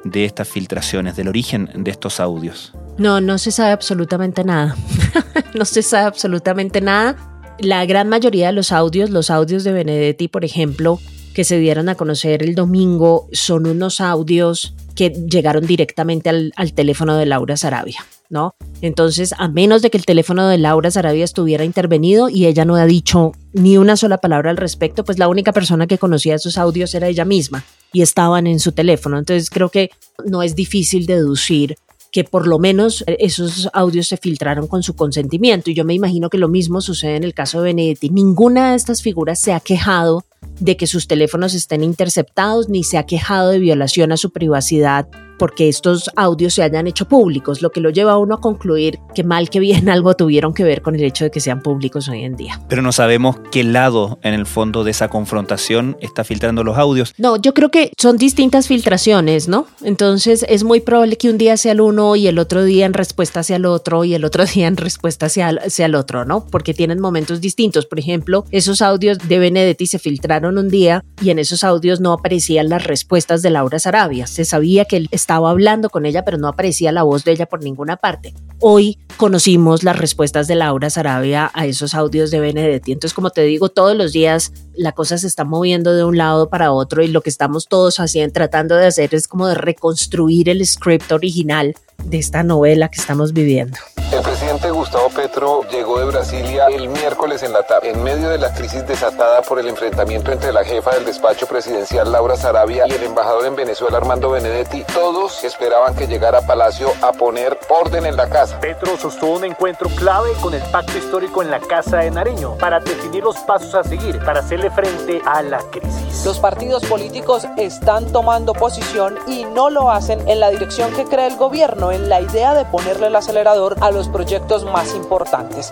de 0.04 0.24
estas 0.24 0.48
filtraciones, 0.48 1.16
del 1.16 1.28
origen 1.28 1.70
de 1.74 1.90
estos 1.90 2.20
audios? 2.20 2.72
No, 2.98 3.20
no 3.20 3.38
se 3.38 3.50
sabe 3.50 3.72
absolutamente 3.72 4.44
nada. 4.44 4.76
no 5.54 5.64
se 5.64 5.82
sabe 5.82 6.06
absolutamente 6.06 6.80
nada. 6.80 7.16
La 7.58 7.84
gran 7.86 8.08
mayoría 8.08 8.48
de 8.48 8.52
los 8.52 8.72
audios, 8.72 9.10
los 9.10 9.30
audios 9.30 9.64
de 9.64 9.72
Benedetti, 9.72 10.28
por 10.28 10.44
ejemplo, 10.44 11.00
que 11.34 11.44
se 11.44 11.58
dieron 11.58 11.88
a 11.88 11.96
conocer 11.96 12.42
el 12.42 12.54
domingo, 12.54 13.28
son 13.32 13.66
unos 13.66 14.00
audios 14.00 14.74
que 14.94 15.10
llegaron 15.10 15.66
directamente 15.66 16.30
al, 16.30 16.72
teléfono 16.74 17.16
de 17.16 17.26
Laura 17.26 17.56
Sarabia. 17.56 18.04
¿No? 18.34 18.56
Entonces, 18.82 19.32
a 19.38 19.48
menos 19.48 19.80
de 19.80 19.88
que 19.88 19.96
el 19.96 20.04
teléfono 20.04 20.46
de 20.46 20.58
Laura 20.58 20.90
Sarabia 20.90 21.24
estuviera 21.24 21.64
intervenido 21.64 22.28
y 22.28 22.44
ella 22.44 22.66
no 22.66 22.74
ha 22.74 22.84
dicho 22.84 23.32
ni 23.52 23.78
una 23.78 23.96
sola 23.96 24.18
palabra 24.18 24.50
al 24.50 24.58
respecto, 24.58 25.04
pues 25.04 25.18
la 25.18 25.28
única 25.28 25.52
persona 25.52 25.86
que 25.86 25.96
conocía 25.96 26.34
esos 26.34 26.58
audios 26.58 26.94
era 26.94 27.08
ella 27.08 27.24
misma 27.24 27.64
y 27.92 28.02
estaban 28.02 28.46
en 28.46 28.58
su 28.58 28.72
teléfono. 28.72 29.18
Entonces, 29.18 29.48
creo 29.48 29.70
que 29.70 29.90
no 30.26 30.42
es 30.42 30.54
difícil 30.54 31.06
deducir 31.06 31.76
que 32.14 32.22
por 32.24 32.46
lo 32.46 32.58
menos 32.58 33.02
eh, 33.06 33.16
esos 33.20 33.68
audios 33.72 34.08
se 34.08 34.16
filtraron 34.16 34.68
con 34.68 34.82
su 34.82 34.94
consentimiento. 34.94 35.70
Y 35.70 35.74
yo 35.74 35.84
me 35.84 35.94
imagino 35.94 36.30
que 36.30 36.38
lo 36.38 36.48
mismo 36.48 36.80
sucede 36.80 37.16
en 37.16 37.24
el 37.24 37.34
caso 37.34 37.58
de 37.58 37.64
Benedetti. 37.64 38.10
Ninguna 38.10 38.70
de 38.70 38.76
estas 38.76 39.02
figuras 39.02 39.40
se 39.40 39.52
ha 39.52 39.60
quejado 39.60 40.24
de 40.60 40.76
que 40.76 40.86
sus 40.86 41.06
teléfonos 41.06 41.54
estén 41.54 41.82
interceptados, 41.82 42.68
ni 42.68 42.84
se 42.84 42.98
ha 42.98 43.06
quejado 43.06 43.50
de 43.50 43.58
violación 43.58 44.12
a 44.12 44.16
su 44.16 44.30
privacidad 44.30 45.08
porque 45.38 45.68
estos 45.68 46.10
audios 46.16 46.54
se 46.54 46.62
hayan 46.62 46.86
hecho 46.86 47.06
públicos, 47.06 47.62
lo 47.62 47.70
que 47.70 47.80
lo 47.80 47.90
lleva 47.90 48.12
a 48.12 48.18
uno 48.18 48.36
a 48.36 48.40
concluir 48.40 48.98
que 49.14 49.24
mal 49.24 49.50
que 49.50 49.60
bien 49.60 49.88
algo 49.90 50.14
tuvieron 50.14 50.54
que 50.54 50.64
ver 50.64 50.82
con 50.82 50.94
el 50.94 51.02
hecho 51.02 51.24
de 51.24 51.30
que 51.30 51.40
sean 51.40 51.60
públicos 51.60 52.08
hoy 52.08 52.22
en 52.22 52.36
día. 52.36 52.60
Pero 52.68 52.82
no 52.82 52.92
sabemos 52.92 53.36
qué 53.50 53.64
lado 53.64 54.18
en 54.22 54.34
el 54.34 54.46
fondo 54.46 54.84
de 54.84 54.90
esa 54.90 55.08
confrontación 55.08 55.96
está 56.00 56.24
filtrando 56.24 56.64
los 56.64 56.78
audios. 56.78 57.14
No, 57.18 57.36
yo 57.36 57.54
creo 57.54 57.70
que 57.70 57.92
son 57.98 58.16
distintas 58.16 58.68
filtraciones, 58.68 59.48
¿no? 59.48 59.66
Entonces 59.82 60.44
es 60.48 60.64
muy 60.64 60.80
probable 60.80 61.16
que 61.16 61.30
un 61.30 61.38
día 61.38 61.56
sea 61.56 61.72
el 61.72 61.80
uno 61.80 62.16
y 62.16 62.26
el 62.26 62.38
otro 62.38 62.64
día 62.64 62.86
en 62.86 62.94
respuesta 62.94 63.42
sea 63.42 63.56
el 63.56 63.66
otro 63.66 64.04
y 64.04 64.14
el 64.14 64.24
otro 64.24 64.44
día 64.54 64.66
en 64.66 64.76
respuesta 64.76 65.28
sea, 65.28 65.68
sea 65.68 65.86
el 65.86 65.94
otro, 65.94 66.24
¿no? 66.24 66.46
Porque 66.46 66.74
tienen 66.74 67.00
momentos 67.00 67.40
distintos. 67.40 67.86
Por 67.86 67.98
ejemplo, 67.98 68.44
esos 68.50 68.82
audios 68.82 69.18
de 69.18 69.38
Benedetti 69.38 69.86
se 69.86 69.98
filtraron 69.98 70.33
un 70.42 70.68
día 70.68 71.04
y 71.22 71.30
en 71.30 71.38
esos 71.38 71.62
audios 71.62 72.00
no 72.00 72.12
aparecían 72.12 72.68
las 72.68 72.84
respuestas 72.84 73.42
de 73.42 73.50
Laura 73.50 73.78
Sarabia. 73.78 74.26
Se 74.26 74.44
sabía 74.44 74.84
que 74.84 74.96
él 74.96 75.08
estaba 75.10 75.50
hablando 75.50 75.90
con 75.90 76.06
ella, 76.06 76.24
pero 76.24 76.38
no 76.38 76.48
aparecía 76.48 76.92
la 76.92 77.04
voz 77.04 77.24
de 77.24 77.32
ella 77.32 77.46
por 77.46 77.62
ninguna 77.62 77.96
parte. 77.96 78.34
Hoy 78.60 78.98
conocimos 79.16 79.84
las 79.84 79.98
respuestas 79.98 80.48
de 80.48 80.56
Laura 80.56 80.90
Sarabia 80.90 81.50
a 81.54 81.66
esos 81.66 81.94
audios 81.94 82.30
de 82.30 82.40
Benedetti. 82.40 82.92
Entonces, 82.92 83.14
como 83.14 83.30
te 83.30 83.42
digo, 83.42 83.68
todos 83.68 83.96
los 83.96 84.12
días 84.12 84.52
la 84.74 84.92
cosa 84.92 85.18
se 85.18 85.26
está 85.26 85.44
moviendo 85.44 85.94
de 85.94 86.04
un 86.04 86.16
lado 86.16 86.48
para 86.48 86.72
otro 86.72 87.02
y 87.02 87.08
lo 87.08 87.20
que 87.20 87.30
estamos 87.30 87.68
todos 87.68 88.00
haciendo, 88.00 88.32
tratando 88.32 88.74
de 88.76 88.86
hacer 88.86 89.14
es 89.14 89.28
como 89.28 89.46
de 89.46 89.54
reconstruir 89.54 90.48
el 90.48 90.66
script 90.66 91.12
original 91.12 91.74
de 92.02 92.18
esta 92.18 92.42
novela 92.42 92.88
que 92.88 93.00
estamos 93.00 93.32
viviendo. 93.32 93.78
El 94.12 94.22
presidente 94.22 94.70
Gustavo 94.70 95.08
Petro 95.08 95.62
llegó 95.72 95.98
de 95.98 96.04
Brasilia 96.04 96.66
el 96.66 96.88
miércoles 96.88 97.42
en 97.42 97.52
la 97.52 97.64
tarde, 97.64 97.90
en 97.90 98.02
medio 98.04 98.28
de 98.28 98.38
la 98.38 98.52
crisis 98.54 98.86
desatada 98.86 99.42
por 99.42 99.58
el 99.58 99.66
enfrentamiento 99.66 100.30
entre 100.30 100.52
la 100.52 100.62
jefa 100.62 100.94
del 100.94 101.04
despacho 101.04 101.46
presidencial 101.46 102.12
Laura 102.12 102.36
Sarabia 102.36 102.84
y 102.86 102.92
el 102.92 103.02
embajador 103.02 103.44
en 103.46 103.56
Venezuela 103.56 103.96
Armando 103.96 104.30
Benedetti. 104.30 104.84
Todos 104.94 105.42
esperaban 105.42 105.96
que 105.96 106.06
llegara 106.06 106.38
a 106.38 106.46
Palacio 106.46 106.92
a 107.02 107.12
poner 107.12 107.58
orden 107.68 108.06
en 108.06 108.16
la 108.16 108.28
casa. 108.28 108.60
Petro 108.60 108.96
sostuvo 108.96 109.36
un 109.36 109.44
encuentro 109.44 109.88
clave 109.96 110.30
con 110.40 110.54
el 110.54 110.62
pacto 110.70 110.96
histórico 110.96 111.42
en 111.42 111.50
la 111.50 111.58
Casa 111.58 111.96
de 111.98 112.12
Nariño 112.12 112.56
para 112.58 112.78
definir 112.78 113.24
los 113.24 113.38
pasos 113.38 113.74
a 113.74 113.82
seguir 113.82 114.20
para 114.24 114.40
hacerle 114.40 114.70
frente 114.70 115.20
a 115.26 115.42
la 115.42 115.58
crisis. 115.72 116.13
Los 116.24 116.40
partidos 116.40 116.82
políticos 116.86 117.46
están 117.58 118.10
tomando 118.10 118.54
posición 118.54 119.16
y 119.28 119.44
no 119.44 119.68
lo 119.68 119.90
hacen 119.90 120.26
en 120.26 120.40
la 120.40 120.48
dirección 120.48 120.90
que 120.94 121.04
cree 121.04 121.26
el 121.26 121.36
gobierno, 121.36 121.92
en 121.92 122.08
la 122.08 122.22
idea 122.22 122.54
de 122.54 122.64
ponerle 122.64 123.08
el 123.08 123.16
acelerador 123.16 123.76
a 123.82 123.90
los 123.90 124.08
proyectos 124.08 124.64
más 124.64 124.94
importantes. 124.94 125.70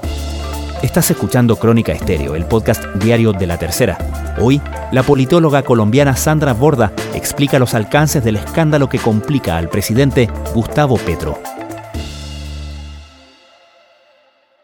Estás 0.82 1.11
escuchando 1.11 1.56
Crónica 1.56 1.92
Estéreo, 1.92 2.35
el 2.35 2.44
podcast 2.44 2.85
diario 2.97 3.32
de 3.32 3.47
la 3.47 3.56
tercera. 3.56 3.97
Hoy, 4.38 4.61
la 4.90 5.02
politóloga 5.02 5.62
colombiana 5.62 6.16
Sandra 6.16 6.52
Borda 6.52 6.92
explica 7.14 7.59
los 7.59 7.73
alcances 7.73 8.23
del 8.23 8.37
escándalo 8.37 8.90
que 8.90 8.99
complica 8.99 9.56
al 9.56 9.71
presidente 9.71 10.28
Gustavo 10.52 10.99
Petro. 10.99 11.38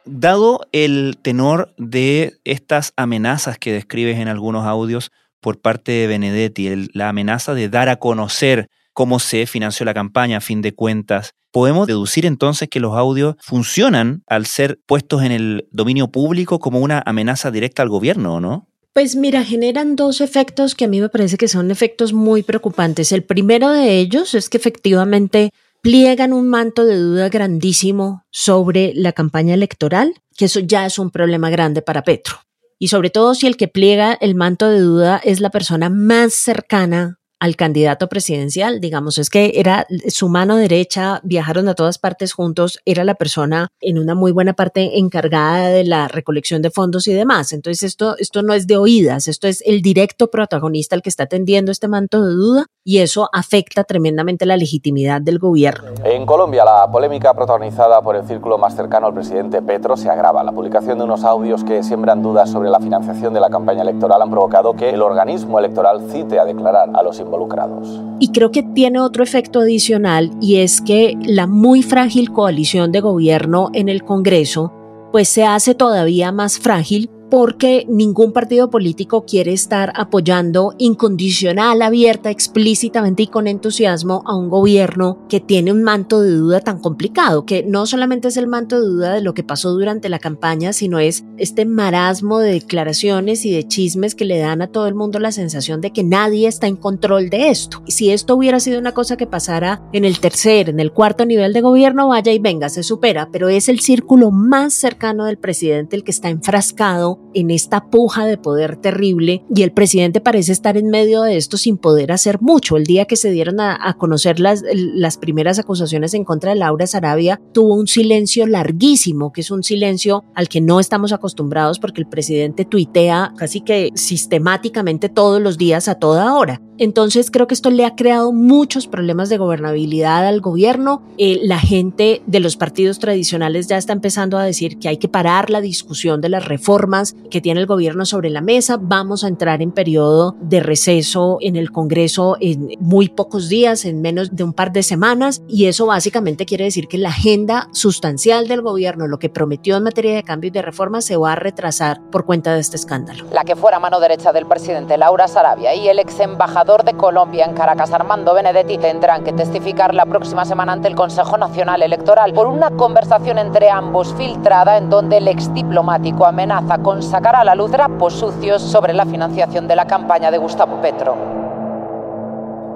Dado 0.05 0.61
el 0.73 1.17
tenor 1.23 1.73
de 1.79 2.41
estas 2.45 2.93
amenazas 2.97 3.59
que 3.59 3.73
describes 3.73 4.19
en 4.19 4.29
algunos 4.29 4.67
audios 4.67 5.13
por 5.41 5.61
parte 5.61 5.93
de 5.93 6.07
Benedetti, 6.07 6.89
la 6.93 7.09
amenaza 7.09 7.55
de 7.55 7.69
dar 7.69 7.89
a 7.89 7.97
conocer 7.97 8.69
cómo 8.93 9.21
se 9.21 9.47
financió 9.47 9.87
la 9.87 9.95
campaña 9.95 10.39
a 10.39 10.41
fin 10.41 10.61
de 10.61 10.75
cuentas, 10.75 11.35
podemos 11.53 11.87
deducir 11.87 12.27
entonces 12.27 12.69
que 12.69 12.81
los 12.81 12.95
audios 12.95 13.37
funcionan 13.41 14.23
al 14.27 14.47
ser 14.47 14.81
puestos 14.87 15.23
en 15.23 15.33
el 15.33 15.69
dominio 15.71 16.09
público 16.09 16.59
como 16.59 16.81
una 16.81 17.03
amenaza 17.07 17.51
directa 17.51 17.83
al 17.83 17.89
gobierno, 17.89 18.41
¿no? 18.41 18.69
Pues 18.93 19.15
mira, 19.15 19.45
generan 19.45 19.95
dos 19.95 20.21
efectos 20.21 20.75
que 20.75 20.87
a 20.87 20.89
mí 20.89 21.01
me 21.01 21.09
parece 21.09 21.37
que 21.37 21.47
son 21.47 21.71
efectos 21.71 22.13
muy 22.13 22.43
preocupantes. 22.43 23.13
El 23.13 23.23
primero 23.23 23.71
de 23.71 24.01
ellos 24.01 24.35
es 24.35 24.49
que 24.49 24.57
efectivamente 24.57 25.51
pliegan 25.81 26.33
un 26.33 26.49
manto 26.49 26.85
de 26.85 26.97
duda 26.97 27.29
grandísimo 27.29 28.25
sobre 28.31 28.93
la 28.97 29.13
campaña 29.13 29.55
electoral, 29.55 30.15
que 30.37 30.47
eso 30.47 30.59
ya 30.59 30.87
es 30.87 30.99
un 30.99 31.11
problema 31.11 31.51
grande 31.51 31.83
para 31.83 32.03
Petro. 32.03 32.39
Y 32.79 32.89
sobre 32.89 33.11
todo 33.11 33.35
si 33.35 33.47
el 33.47 33.57
que 33.57 33.69
pliega 33.69 34.17
el 34.21 34.35
manto 34.35 34.69
de 34.69 34.81
duda 34.81 35.21
es 35.23 35.41
la 35.41 35.51
persona 35.51 35.91
más 35.91 36.33
cercana 36.33 37.18
al 37.41 37.57
candidato 37.57 38.09
presidencial, 38.09 38.81
digamos, 38.81 39.19
es 39.19 39.31
que 39.31 39.53
era 39.57 39.87
su 40.09 40.29
mano 40.29 40.57
derecha, 40.57 41.21
viajaron 41.23 41.69
a 41.69 41.75
todas 41.75 41.99
partes 41.99 42.33
juntos, 42.33 42.81
era 42.85 43.05
la 43.05 43.15
persona 43.15 43.69
en 43.81 43.99
una 43.99 44.15
muy 44.15 44.33
buena 44.33 44.55
parte 44.55 44.99
encargada 44.99 45.69
de 45.69 45.85
la 45.85 46.09
recolección 46.09 46.63
de 46.63 46.71
fondos 46.71 47.07
y 47.07 47.13
demás. 47.13 47.53
Entonces 47.53 47.83
esto, 47.83 48.17
esto 48.19 48.43
no 48.43 48.55
es 48.55 48.67
de 48.67 48.77
oídas, 48.77 49.29
esto 49.29 49.47
es 49.47 49.63
el 49.67 49.83
directo 49.83 50.31
protagonista 50.31 50.97
el 50.97 51.03
que 51.03 51.09
está 51.09 51.27
tendiendo 51.27 51.71
este 51.71 51.89
manto 51.89 52.25
de 52.25 52.33
duda 52.33 52.67
y 52.85 52.99
eso 52.99 53.29
afecta 53.33 53.85
tremendamente 53.85 54.47
la 54.47 54.57
legitimidad 54.57 55.21
del 55.21 55.39
gobierno. 55.39 55.91
En 56.05 56.25
Colombia, 56.25 56.65
la 56.65 56.91
polémica 56.91 57.35
protagonizada 57.35 58.01
por 58.01 58.17
el 58.17 58.25
círculo 58.27 58.59
más 58.59 58.75
cercano 58.75 59.09
al 59.09 59.15
presidente 59.15 59.61
Petro 59.63 59.97
se 59.97 60.09
agrava. 60.09 60.43
La 60.43 60.53
publicación 60.53 60.99
de 60.99 61.05
unos 61.05 61.23
audios 61.23 61.65
que 61.65 61.83
siembran 61.83 62.23
dudas 62.23 62.51
sobre 62.51 62.71
la 62.71 62.81
financiación 62.81 63.35
de 63.35 63.41
la 63.41 63.51
campaña 63.51 63.83
electoral 63.83 64.23
han 64.23 64.31
provocado 64.31 64.75
que 64.75 64.91
el 64.91 65.03
organismo 65.03 65.59
electoral 65.59 66.11
cite 66.11 66.39
a 66.39 66.45
declarar 66.45 66.91
a 66.95 67.03
los 67.03 67.21
involucrados. 67.29 68.03
Y 68.19 68.33
creo 68.33 68.51
que 68.51 68.63
tiene 68.63 68.99
otro 68.99 69.23
efecto 69.23 69.61
adicional 69.61 70.31
y 70.41 70.57
es 70.57 70.81
que 70.81 71.17
la 71.23 71.47
muy 71.47 71.83
frágil 71.83 72.33
coalición 72.33 72.91
de 72.91 73.01
gobierno 73.01 73.71
en 73.75 73.89
el 73.89 74.03
Congreso 74.03 74.73
pues 75.13 75.29
se 75.29 75.45
hace 75.45 75.75
todavía 75.75 76.33
más 76.33 76.59
frágil 76.59 77.11
porque 77.31 77.87
ningún 77.89 78.33
partido 78.33 78.71
político 78.71 79.25
quiere 79.25 79.53
estar 79.53 79.93
apoyando 79.95 80.75
incondicional, 80.79 81.83
abierta, 81.83 82.31
explícitamente 82.31 83.25
y 83.25 83.27
con 83.27 83.47
entusiasmo 83.47 84.23
a 84.27 84.37
un 84.37 84.49
gobierno 84.49 85.27
que 85.29 85.41
tiene 85.41 85.73
un 85.73 85.83
manto 85.83 86.21
de 86.21 86.33
duda 86.33 86.61
tan 86.61 86.79
complicado, 86.79 87.45
que 87.45 87.63
no 87.63 87.87
solamente 87.87 88.29
es 88.29 88.37
el 88.37 88.47
manto 88.47 88.81
de 88.81 88.87
duda 88.87 89.15
de 89.15 89.21
lo 89.21 89.35
que 89.35 89.45
pasó 89.45 89.73
durante 89.73 90.09
la 90.09 90.19
campaña, 90.19 90.73
sino 90.73 90.99
es 90.99 91.25
este 91.37 91.65
marasmo 91.65 92.39
de 92.41 92.53
declaraciones 92.53 93.45
y 93.45 93.53
de 93.53 93.67
chismes 93.67 94.15
que 94.15 94.25
le 94.25 94.39
dan 94.39 94.63
a 94.63 94.69
todo 94.69 94.87
el 94.87 94.95
mundo 94.95 95.19
la 95.19 95.33
sensación 95.33 95.81
de 95.81 95.93
que 95.93 96.05
nadie 96.05 96.49
está 96.49 96.67
en 96.67 96.77
control 96.77 97.31
de 97.31 97.51
esto. 97.51 97.83
Si 97.87 98.11
esto 98.11 98.37
hubiera 98.37 98.61
sido 98.61 98.79
una 98.79 98.93
cosa 98.93 99.17
que 99.17 99.27
pasara 99.27 99.83
en 99.93 100.05
el 100.05 100.21
tercer, 100.21 100.69
en 100.69 100.81
el 100.81 100.93
cuarto 100.93 101.25
nivel 101.25 101.53
de 101.53 101.61
gobierno, 101.61 102.09
vaya 102.09 102.33
y 102.33 102.39
venga, 102.39 102.69
se 102.69 102.83
supera, 102.83 103.29
pero 103.31 103.49
es 103.49 103.69
el 103.69 103.81
círculo 103.81 104.31
más 104.31 104.73
cercano 104.75 105.25
del 105.25 105.39
presidente 105.39 105.97
el 105.97 106.05
que 106.05 106.11
está 106.11 106.29
enfrascado 106.29 107.18
en 107.35 107.51
esta 107.51 107.91
puja 107.91 108.27
de 108.27 108.39
poder 108.39 108.77
terrible 108.77 109.45
y 109.55 109.63
el 109.63 109.73
presidente 109.73 110.21
parece 110.21 110.53
estar 110.53 110.77
en 110.77 110.89
medio 110.89 111.23
de 111.23 111.37
esto 111.37 111.57
sin 111.57 111.77
poder 111.77 112.13
hacer 112.13 112.41
mucho. 112.41 112.77
El 112.77 112.85
día 112.85 113.05
que 113.05 113.17
se 113.17 113.31
dieron 113.31 113.61
a, 113.61 113.95
conocer 113.99 114.41
las, 114.41 114.63
las 114.73 115.19
primeras 115.19 115.59
acusaciones 115.59 116.15
en 116.15 116.25
contra 116.25 116.53
de 116.53 116.59
Laura 116.59 116.87
Sarabia, 116.87 117.41
tuvo 117.53 117.75
un 117.75 117.87
silencio 117.87 118.47
larguísimo, 118.47 119.33
que 119.33 119.43
es 119.43 119.51
un 119.51 119.63
silencio 119.63 120.25
al 120.35 120.49
que 120.49 120.61
no 120.61 120.81
estamos 120.81 121.13
acostumbrados 121.13 121.79
porque 121.79 122.01
el 122.01 122.09
presidente 122.09 122.65
tuitea 122.65 123.33
casi 123.37 123.61
que 123.61 123.91
sistemáticamente 123.95 125.09
todos 125.09 125.41
los 125.41 125.59
días 125.59 125.89
a 125.89 125.97
toda 125.97 126.35
hora. 126.35 126.61
Entonces 126.79 127.33
creo 127.33 127.49
que 127.49 127.55
esto 127.55 127.71
le 127.71 127.85
ha 127.85 127.97
creado 127.97 128.33
muchos 128.33 128.87
problemas 128.87 129.29
de 129.29 129.37
gobernabilidad 129.37 130.25
al 130.25 130.41
gobierno. 130.41 131.03
Eh, 131.19 131.41
la 131.43 131.59
gente 131.59 132.23
de 132.27 132.39
los 132.39 132.57
partidos 132.57 133.01
tradicionales 133.01 133.67
ya 133.67 133.77
está 133.77 133.93
empezando 133.93 134.39
a 134.39 134.45
decir 134.45 134.79
que 134.79 134.89
hay 134.89 134.99
que 134.99 135.09
parar 135.09 135.51
la 135.51 135.61
discusión 135.61 136.21
de 136.21 136.29
las 136.29 136.45
reformas 136.45 137.17
que 137.33 137.41
tiene 137.41 137.61
el 137.61 137.67
gobierno 137.67 138.07
sobre 138.07 138.31
la 138.31 138.41
mesa. 138.41 138.79
Vamos 138.81 139.25
a 139.25 139.29
entrar 139.29 139.61
en 139.61 139.73
periodo 139.73 140.37
de 140.41 140.61
receso 140.61 141.39
en 141.41 141.57
el 141.57 141.73
Congreso 141.73 142.37
en 142.41 142.71
muy 142.79 143.09
pocos 143.09 143.49
días, 143.49 143.85
en 143.85 144.01
menos 144.01 144.37
de 144.37 144.45
un 144.45 144.53
par 144.53 144.73
de 144.73 144.85
semanas. 144.85 145.43
Y 145.49 145.65
eso 145.65 145.87
básicamente 145.87 146.47
quiere 146.47 146.65
decir 146.65 146.87
que 146.87 146.99
la 146.99 147.09
agenda 147.09 147.69
sustancial 147.73 148.47
del 148.47 148.63
gobierno, 148.63 149.09
lo 149.09 149.19
que 149.19 149.29
prometió 149.29 149.77
en 149.77 149.83
materia 149.83 150.15
de 150.15 150.23
cambios 150.23 150.51
y 150.51 150.55
de 150.55 150.63
reformas, 150.63 151.05
se 151.05 151.17
va 151.17 151.33
a 151.33 151.37
retrasar 151.37 152.01
por 152.13 152.25
cuenta 152.25 152.55
de 152.55 152.61
este 152.61 152.77
escándalo. 152.77 153.25
La 153.33 153.43
que 153.43 153.57
fuera 153.57 153.81
mano 153.81 153.99
derecha 153.99 154.33
del 154.33 154.47
presidente 154.47 154.97
Laura 154.97 155.27
Sarabia 155.27 155.75
y 155.75 155.89
el 155.89 155.99
ex 155.99 156.21
embajador 156.21 156.68
de 156.77 156.95
Colombia 156.95 157.47
en 157.47 157.55
Caracas, 157.55 157.93
Armando 157.93 158.35
Benedetti, 158.35 158.77
tendrán 158.77 159.25
que 159.25 159.33
testificar 159.33 159.95
la 159.95 160.05
próxima 160.05 160.45
semana 160.45 160.73
ante 160.73 160.89
el 160.89 160.95
Consejo 160.95 161.39
Nacional 161.39 161.83
Electoral 161.83 162.35
por 162.35 162.47
una 162.47 162.71
conversación 162.71 163.39
entre 163.39 163.71
ambos 163.71 164.15
filtrada 164.15 164.77
en 164.77 164.91
donde 164.91 165.17
el 165.17 165.29
ex 165.29 165.53
diplomático 165.55 166.27
amenaza 166.27 166.79
con 166.79 167.03
sacar 167.03 167.37
a 167.37 167.45
la 167.45 167.55
luz 167.55 167.71
trapos 167.71 168.13
sucios 168.13 168.61
sobre 168.61 168.93
la 168.93 169.07
financiación 169.07 169.67
de 169.67 169.77
la 169.77 169.87
campaña 169.87 170.31
de 170.31 170.37
Gustavo 170.37 170.79
Petro. 170.83 171.17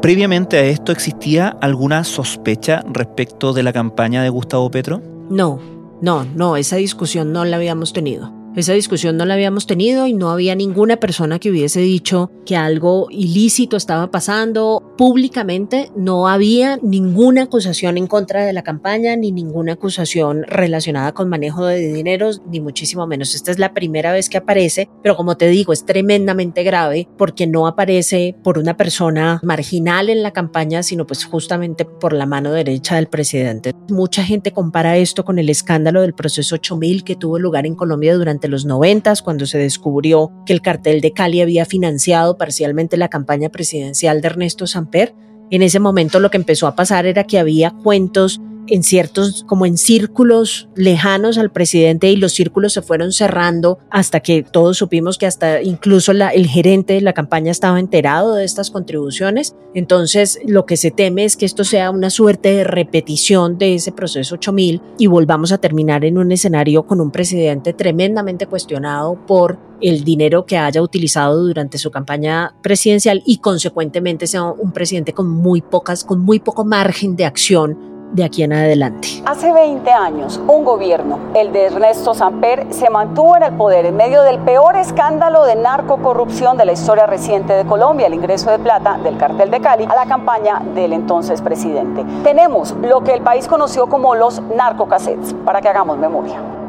¿Previamente 0.01 0.57
a 0.57 0.63
esto 0.63 0.91
existía 0.91 1.55
alguna 1.61 2.03
sospecha 2.05 2.83
respecto 2.87 3.53
de 3.53 3.63
la 3.63 3.75
campaña 3.75 4.23
de 4.23 4.31
Gustavo 4.31 4.71
Petro? 4.71 5.03
No, 5.29 5.59
no, 6.01 6.25
no, 6.25 6.57
esa 6.57 6.77
discusión 6.77 7.33
no 7.33 7.45
la 7.45 7.57
habíamos 7.57 7.93
tenido. 7.93 8.42
Esa 8.55 8.75
discusión 8.75 9.17
no 9.17 9.25
la 9.25 9.33
habíamos 9.33 9.67
tenido 9.67 10.07
y 10.07 10.13
no 10.13 10.31
había 10.31 10.55
ninguna 10.55 10.99
persona 10.99 11.39
que 11.39 11.51
hubiese 11.51 11.81
dicho 11.81 12.31
que 12.45 12.55
algo 12.55 13.07
ilícito 13.11 13.79
estaba 13.79 14.11
pasando. 14.11 14.93
Públicamente 14.99 15.91
no 15.97 16.29
había 16.29 16.79
ninguna 16.83 17.45
acusación 17.45 17.97
en 17.97 18.07
contra 18.07 18.45
de 18.45 18.53
la 18.53 18.63
campaña 18.63 19.17
ni 19.17 19.33
ninguna 19.33 19.73
acusación 19.73 20.43
relacionada 20.43 21.13
con 21.13 21.31
manejo 21.31 21.65
de 21.65 21.95
dineros, 21.95 22.43
ni 22.47 22.61
muchísimo 22.61 23.07
menos. 23.07 23.35
Esta 23.35 23.51
es 23.53 23.59
la 23.59 23.73
primera 23.73 24.13
vez 24.13 24.29
que 24.29 24.37
aparece, 24.37 24.91
pero 25.03 25.17
como 25.17 25.39
te 25.39 25.49
digo, 25.49 25.73
es 25.73 25.87
tremendamente 25.87 26.63
grave 26.63 27.09
porque 27.17 27.47
no 27.47 27.67
aparece 27.67 28.37
por 28.45 28.59
una 28.59 28.77
persona 28.77 29.41
marginal 29.43 30.11
en 30.11 30.23
la 30.23 30.33
campaña, 30.33 30.83
sino 30.83 31.07
pues 31.07 31.25
justamente 31.25 31.87
por 31.87 32.13
la 32.13 32.27
mano 32.27 32.53
derecha 32.53 32.97
del 32.97 33.07
presidente. 33.07 33.73
Mucha 33.89 34.23
gente 34.25 34.53
compara 34.53 34.99
esto 34.99 35.25
con 35.25 35.39
el 35.39 35.49
escándalo 35.49 36.03
del 36.03 36.13
proceso 36.13 36.57
8000 36.57 37.03
que 37.03 37.17
tuvo 37.17 37.39
lugar 37.39 37.65
en 37.65 37.75
Colombia 37.75 38.15
durante 38.15 38.42
los 38.49 38.65
noventas, 38.65 39.23
cuando 39.23 39.47
se 39.47 39.59
descubrió 39.59 40.33
que 40.47 40.53
el 40.53 40.63
cartel 40.63 41.01
de 41.01 41.13
Cali 41.13 41.41
había 41.41 41.65
financiado 41.65 42.37
parcialmente 42.37 42.97
la 42.97 43.09
campaña 43.09 43.49
presidencial 43.49 44.21
de 44.21 44.29
Ernesto 44.29 44.67
Samper. 44.67 45.15
En 45.51 45.63
ese 45.63 45.81
momento 45.81 46.21
lo 46.21 46.31
que 46.31 46.39
empezó 46.39 46.67
a 46.67 46.75
pasar 46.75 47.07
era 47.07 47.25
que 47.25 47.39
había 47.39 47.71
cuentos 47.71 48.41
en 48.69 48.83
ciertos, 48.83 49.45
como 49.47 49.67
en 49.67 49.77
círculos 49.77 50.69
lejanos 50.77 51.39
al 51.39 51.51
presidente 51.51 52.11
y 52.11 52.17
los 52.17 52.33
círculos 52.33 52.73
se 52.73 52.83
fueron 52.83 53.13
cerrando 53.13 53.79
hasta 53.91 54.21
que 54.21 54.43
todos 54.43 54.79
supimos 54.79 55.19
que 55.19 55.27
hasta 55.27 55.63
incluso 55.63 56.13
la, 56.13 56.31
el 56.31 56.47
gerente 56.47 56.95
de 56.95 57.01
la 57.01 57.13
campaña 57.13 57.51
estaba 57.51 57.81
enterado 57.81 58.35
de 58.35 58.45
estas 58.45 58.71
contribuciones. 58.71 59.55
Entonces 59.75 60.39
lo 60.47 60.67
que 60.67 60.77
se 60.77 60.91
teme 60.91 61.25
es 61.25 61.37
que 61.37 61.47
esto 61.47 61.65
sea 61.65 61.91
una 61.91 62.11
suerte 62.11 62.55
de 62.55 62.65
repetición 62.65 63.59
de 63.59 63.75
ese 63.75 63.93
proceso 63.93 64.37
8000 64.37 64.81
y 64.99 65.07
volvamos 65.07 65.53
a 65.53 65.59
terminar 65.59 66.05
en 66.05 66.19
un 66.19 66.33
escenario 66.33 66.85
con 66.85 67.01
un 67.01 67.11
presidente 67.11 67.73
tremendamente 67.73 68.47
cuestionado 68.47 69.19
por 69.27 69.59
el 69.81 70.05
dinero 70.05 70.47
que 70.47 70.57
haya 70.57 70.81
utilizado 70.81 71.43
durante 71.43 71.77
su 71.77 71.91
campaña 71.91 72.55
presidencial 72.63 73.23
y 73.27 73.39
consecuentemente 73.39 74.29
sea 74.29 74.45
un 74.45 74.73
presidente 74.73 75.13
con 75.13 75.29
muy 75.29 75.61
pocas, 75.61 76.05
con 76.05 76.21
muy 76.21 76.39
poco 76.39 76.65
margen 76.65 77.17
de 77.17 77.25
acción 77.25 77.92
de 78.13 78.25
aquí 78.25 78.43
en 78.43 78.53
adelante. 78.53 79.09
Hace 79.25 79.53
20 79.53 79.91
años, 79.91 80.41
un 80.47 80.65
gobierno, 80.65 81.19
el 81.35 81.53
de 81.53 81.67
Ernesto 81.67 82.15
Samper, 82.15 82.67
se 82.71 82.91
mantuvo 82.91 83.37
en 83.37 83.43
el 83.43 83.55
poder 83.55 83.87
en 83.87 83.97
medio 83.97 84.23
del 84.23 84.39
peor 84.39 84.77
escándalo 84.77 85.45
de 85.45 85.57
narcocorrupción 85.57 86.57
de 86.57 86.67
la 86.67 86.73
historia 86.73 87.07
reciente 87.07 87.55
de 87.55 87.65
Colombia, 87.65 88.07
el 88.07 88.15
ingreso 88.15 88.51
de 88.51 88.59
plata 88.59 88.99
del 89.03 89.17
cartel 89.17 89.51
de 89.51 89.61
Cali 89.61 89.85
a 89.85 89.95
la 89.95 90.07
campaña 90.07 90.63
del 90.75 90.93
entonces 90.93 91.41
presidente. 91.41 92.05
Tenemos 92.23 92.73
lo 92.83 93.03
que 93.03 93.15
el 93.15 93.23
país 93.23 93.49
conoció 93.49 93.89
como 93.89 94.15
los 94.15 94.43
narcocassettes, 94.43 95.35
para 95.45 95.61
que 95.61 95.69
hagamos 95.69 95.99
memoria. 95.99 96.62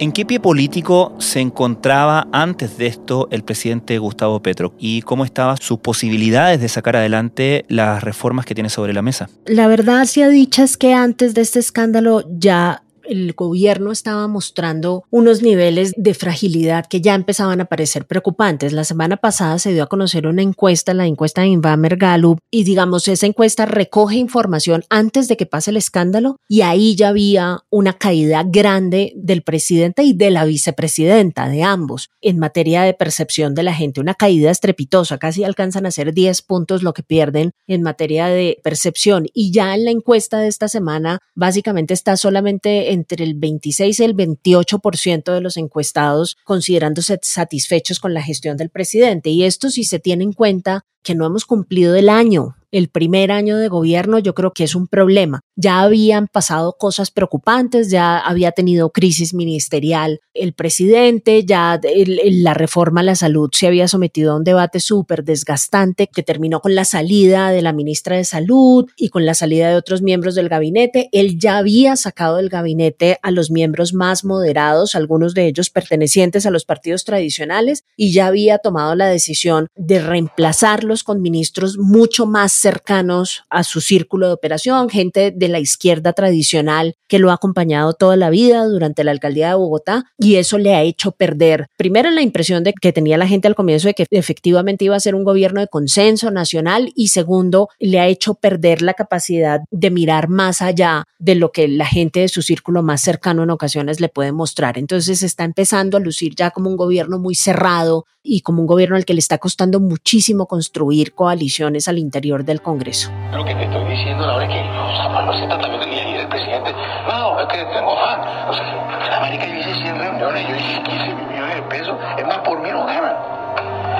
¿En 0.00 0.12
qué 0.12 0.24
pie 0.24 0.38
político 0.38 1.12
se 1.18 1.40
encontraba 1.40 2.28
antes 2.30 2.78
de 2.78 2.86
esto 2.86 3.26
el 3.32 3.42
presidente 3.42 3.98
Gustavo 3.98 4.40
Petro 4.40 4.72
y 4.78 5.02
cómo 5.02 5.24
estaban 5.24 5.56
sus 5.56 5.80
posibilidades 5.80 6.60
de 6.60 6.68
sacar 6.68 6.94
adelante 6.94 7.64
las 7.68 8.04
reformas 8.04 8.46
que 8.46 8.54
tiene 8.54 8.70
sobre 8.70 8.92
la 8.92 9.02
mesa? 9.02 9.28
La 9.44 9.66
verdad 9.66 10.02
ha 10.02 10.28
dicha 10.28 10.62
es 10.62 10.76
que 10.76 10.94
antes 10.94 11.34
de 11.34 11.40
este 11.40 11.58
escándalo 11.58 12.22
ya 12.30 12.84
el 13.08 13.32
gobierno 13.32 13.90
estaba 13.90 14.28
mostrando 14.28 15.04
unos 15.10 15.42
niveles 15.42 15.92
de 15.96 16.14
fragilidad 16.14 16.86
que 16.86 17.00
ya 17.00 17.14
empezaban 17.14 17.60
a 17.60 17.64
parecer 17.64 18.06
preocupantes. 18.06 18.72
La 18.72 18.84
semana 18.84 19.16
pasada 19.16 19.58
se 19.58 19.72
dio 19.72 19.82
a 19.82 19.88
conocer 19.88 20.26
una 20.26 20.42
encuesta, 20.42 20.94
la 20.94 21.06
encuesta 21.06 21.42
de 21.42 21.48
Invamer 21.48 21.96
Gallup, 21.96 22.38
y 22.50 22.64
digamos, 22.64 23.08
esa 23.08 23.26
encuesta 23.26 23.66
recoge 23.66 24.16
información 24.16 24.84
antes 24.90 25.28
de 25.28 25.36
que 25.36 25.46
pase 25.46 25.70
el 25.70 25.76
escándalo 25.76 26.36
y 26.48 26.60
ahí 26.60 26.94
ya 26.96 27.08
había 27.08 27.60
una 27.70 27.94
caída 27.94 28.44
grande 28.46 29.12
del 29.16 29.42
presidente 29.42 30.02
y 30.02 30.12
de 30.12 30.30
la 30.30 30.44
vicepresidenta, 30.44 31.48
de 31.48 31.62
ambos, 31.62 32.10
en 32.20 32.38
materia 32.38 32.82
de 32.82 32.94
percepción 32.94 33.54
de 33.54 33.62
la 33.62 33.74
gente, 33.74 34.00
una 34.00 34.14
caída 34.14 34.50
estrepitosa, 34.50 35.18
casi 35.18 35.44
alcanzan 35.44 35.86
a 35.86 35.90
ser 35.90 36.12
10 36.12 36.42
puntos 36.42 36.82
lo 36.82 36.92
que 36.92 37.02
pierden 37.02 37.52
en 37.66 37.82
materia 37.82 38.26
de 38.26 38.58
percepción. 38.62 39.26
Y 39.32 39.52
ya 39.52 39.74
en 39.74 39.84
la 39.84 39.90
encuesta 39.90 40.38
de 40.38 40.48
esta 40.48 40.68
semana, 40.68 41.20
básicamente 41.34 41.94
está 41.94 42.16
solamente 42.16 42.92
en 42.92 42.97
entre 42.98 43.24
el 43.24 43.34
26 43.34 44.00
y 44.00 44.04
el 44.04 44.14
28% 44.14 45.32
de 45.32 45.40
los 45.40 45.56
encuestados 45.56 46.36
considerándose 46.44 47.18
satisfechos 47.22 48.00
con 48.00 48.12
la 48.12 48.22
gestión 48.22 48.56
del 48.56 48.70
presidente. 48.70 49.30
Y 49.30 49.44
esto 49.44 49.70
si 49.70 49.84
se 49.84 49.98
tiene 49.98 50.24
en 50.24 50.32
cuenta 50.32 50.84
que 51.02 51.14
no 51.14 51.26
hemos 51.26 51.46
cumplido 51.46 51.94
el 51.96 52.08
año 52.08 52.57
el 52.70 52.88
primer 52.88 53.32
año 53.32 53.56
de 53.56 53.68
gobierno 53.68 54.18
yo 54.18 54.34
creo 54.34 54.52
que 54.52 54.64
es 54.64 54.74
un 54.74 54.88
problema. 54.88 55.40
Ya 55.56 55.80
habían 55.80 56.26
pasado 56.28 56.76
cosas 56.78 57.10
preocupantes, 57.10 57.90
ya 57.90 58.18
había 58.18 58.52
tenido 58.52 58.90
crisis 58.90 59.34
ministerial 59.34 60.20
el 60.34 60.52
presidente, 60.52 61.44
ya 61.44 61.80
la 61.82 62.54
reforma 62.54 63.00
a 63.00 63.04
la 63.04 63.14
salud 63.14 63.50
se 63.52 63.66
había 63.66 63.88
sometido 63.88 64.32
a 64.32 64.36
un 64.36 64.44
debate 64.44 64.80
súper 64.80 65.24
desgastante 65.24 66.06
que 66.06 66.22
terminó 66.22 66.60
con 66.60 66.74
la 66.74 66.84
salida 66.84 67.50
de 67.50 67.62
la 67.62 67.72
ministra 67.72 68.16
de 68.16 68.24
Salud 68.24 68.86
y 68.96 69.08
con 69.08 69.26
la 69.26 69.34
salida 69.34 69.68
de 69.68 69.76
otros 69.76 70.02
miembros 70.02 70.34
del 70.34 70.48
gabinete. 70.48 71.08
Él 71.12 71.38
ya 71.38 71.58
había 71.58 71.96
sacado 71.96 72.36
del 72.36 72.48
gabinete 72.48 73.18
a 73.22 73.30
los 73.30 73.50
miembros 73.50 73.94
más 73.94 74.24
moderados, 74.24 74.94
algunos 74.94 75.34
de 75.34 75.46
ellos 75.46 75.70
pertenecientes 75.70 76.46
a 76.46 76.50
los 76.50 76.64
partidos 76.64 77.04
tradicionales, 77.04 77.84
y 77.96 78.12
ya 78.12 78.26
había 78.26 78.58
tomado 78.58 78.94
la 78.94 79.08
decisión 79.08 79.68
de 79.76 80.00
reemplazarlos 80.00 81.04
con 81.04 81.20
ministros 81.20 81.78
mucho 81.78 82.26
más 82.26 82.52
cercanos 82.60 83.44
a 83.50 83.64
su 83.64 83.80
círculo 83.80 84.26
de 84.26 84.32
operación, 84.32 84.88
gente 84.88 85.30
de 85.30 85.48
la 85.48 85.58
izquierda 85.58 86.12
tradicional 86.12 86.94
que 87.08 87.18
lo 87.18 87.30
ha 87.30 87.34
acompañado 87.34 87.92
toda 87.94 88.16
la 88.16 88.30
vida 88.30 88.64
durante 88.64 89.04
la 89.04 89.10
alcaldía 89.10 89.48
de 89.48 89.54
Bogotá 89.54 90.04
y 90.18 90.36
eso 90.36 90.58
le 90.58 90.74
ha 90.74 90.82
hecho 90.82 91.12
perder 91.12 91.68
primero 91.76 92.10
la 92.10 92.22
impresión 92.22 92.64
de 92.64 92.72
que 92.72 92.92
tenía 92.92 93.16
la 93.16 93.26
gente 93.26 93.48
al 93.48 93.54
comienzo 93.54 93.88
de 93.88 93.94
que 93.94 94.06
efectivamente 94.10 94.84
iba 94.84 94.96
a 94.96 95.00
ser 95.00 95.14
un 95.14 95.24
gobierno 95.24 95.60
de 95.60 95.68
consenso 95.68 96.30
nacional 96.30 96.92
y 96.94 97.08
segundo 97.08 97.68
le 97.78 98.00
ha 98.00 98.06
hecho 98.06 98.34
perder 98.34 98.82
la 98.82 98.94
capacidad 98.94 99.60
de 99.70 99.90
mirar 99.90 100.28
más 100.28 100.62
allá 100.62 101.04
de 101.18 101.34
lo 101.34 101.52
que 101.52 101.68
la 101.68 101.86
gente 101.86 102.20
de 102.20 102.28
su 102.28 102.42
círculo 102.42 102.82
más 102.82 103.00
cercano 103.00 103.42
en 103.42 103.50
ocasiones 103.50 104.00
le 104.00 104.08
puede 104.08 104.32
mostrar. 104.32 104.78
Entonces 104.78 105.22
está 105.22 105.44
empezando 105.44 105.96
a 105.96 106.00
lucir 106.00 106.34
ya 106.34 106.50
como 106.50 106.70
un 106.70 106.76
gobierno 106.76 107.18
muy 107.18 107.34
cerrado 107.34 108.06
y 108.22 108.42
como 108.42 108.60
un 108.60 108.66
gobierno 108.66 108.96
al 108.96 109.04
que 109.04 109.14
le 109.14 109.20
está 109.20 109.38
costando 109.38 109.80
muchísimo 109.80 110.46
construir 110.46 111.14
coaliciones 111.14 111.88
al 111.88 111.98
interior 111.98 112.44
del 112.48 112.62
Congreso. 112.62 113.12
Lo 113.32 113.44
que 113.44 113.54
te 113.54 113.64
estoy 113.64 113.84
diciendo 113.84 114.24
ahora 114.24 114.44
es 114.46 114.50
que 114.50 114.64
los 114.64 114.96
zapatos 114.96 115.36
se 115.36 115.42
están 115.42 115.60
también 115.60 116.08
y 116.08 116.16
el 116.16 116.26
presidente, 116.28 116.74
no, 117.06 117.38
es 117.40 117.46
que 117.46 117.58
tengo 117.58 117.92
afán. 117.92 118.48
O 118.48 118.52
sea, 118.54 119.06
en 119.06 119.12
América 119.12 119.46
yo 119.46 119.54
hice 119.54 119.74
100 119.74 119.98
reuniones, 119.98 120.48
yo 120.48 120.56
hice 120.56 120.82
15 120.82 121.14
millones 121.14 121.56
de 121.56 121.62
pesos, 121.62 121.96
es 122.16 122.26
más, 122.26 122.38
por 122.38 122.60
mí 122.60 122.70
no 122.70 122.86
ganan. 122.86 123.14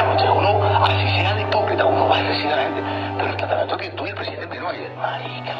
Entonces 0.01 0.31
uno, 0.35 0.85
así 0.85 1.21
sea 1.21 1.35
de 1.35 1.43
hipócrita, 1.43 1.85
uno 1.85 2.09
va 2.09 2.17
a 2.17 2.23
decir 2.23 2.47
a 2.47 2.57
la 2.57 2.63
gente, 2.63 2.83
pero 3.19 3.31
el 3.31 3.37
tratamiento 3.37 3.77
que 3.77 3.91
tú 3.91 4.07
y 4.07 4.09
el 4.09 4.15
presidente 4.15 4.47
me 4.49 4.59
no 4.59 4.67
marica. 4.97 5.55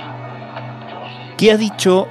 ¿Qué 1.37 1.53
ha 1.53 1.57
dicho 1.59 2.09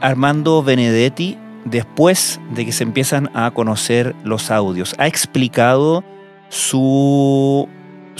Armando 0.00 0.62
Benedetti 0.62 1.38
después 1.64 2.40
de 2.50 2.64
que 2.64 2.72
se 2.72 2.84
empiezan 2.84 3.30
a 3.34 3.50
conocer 3.50 4.14
los 4.22 4.52
audios? 4.52 4.94
¿Ha 4.98 5.08
explicado 5.08 6.04
su 6.48 7.68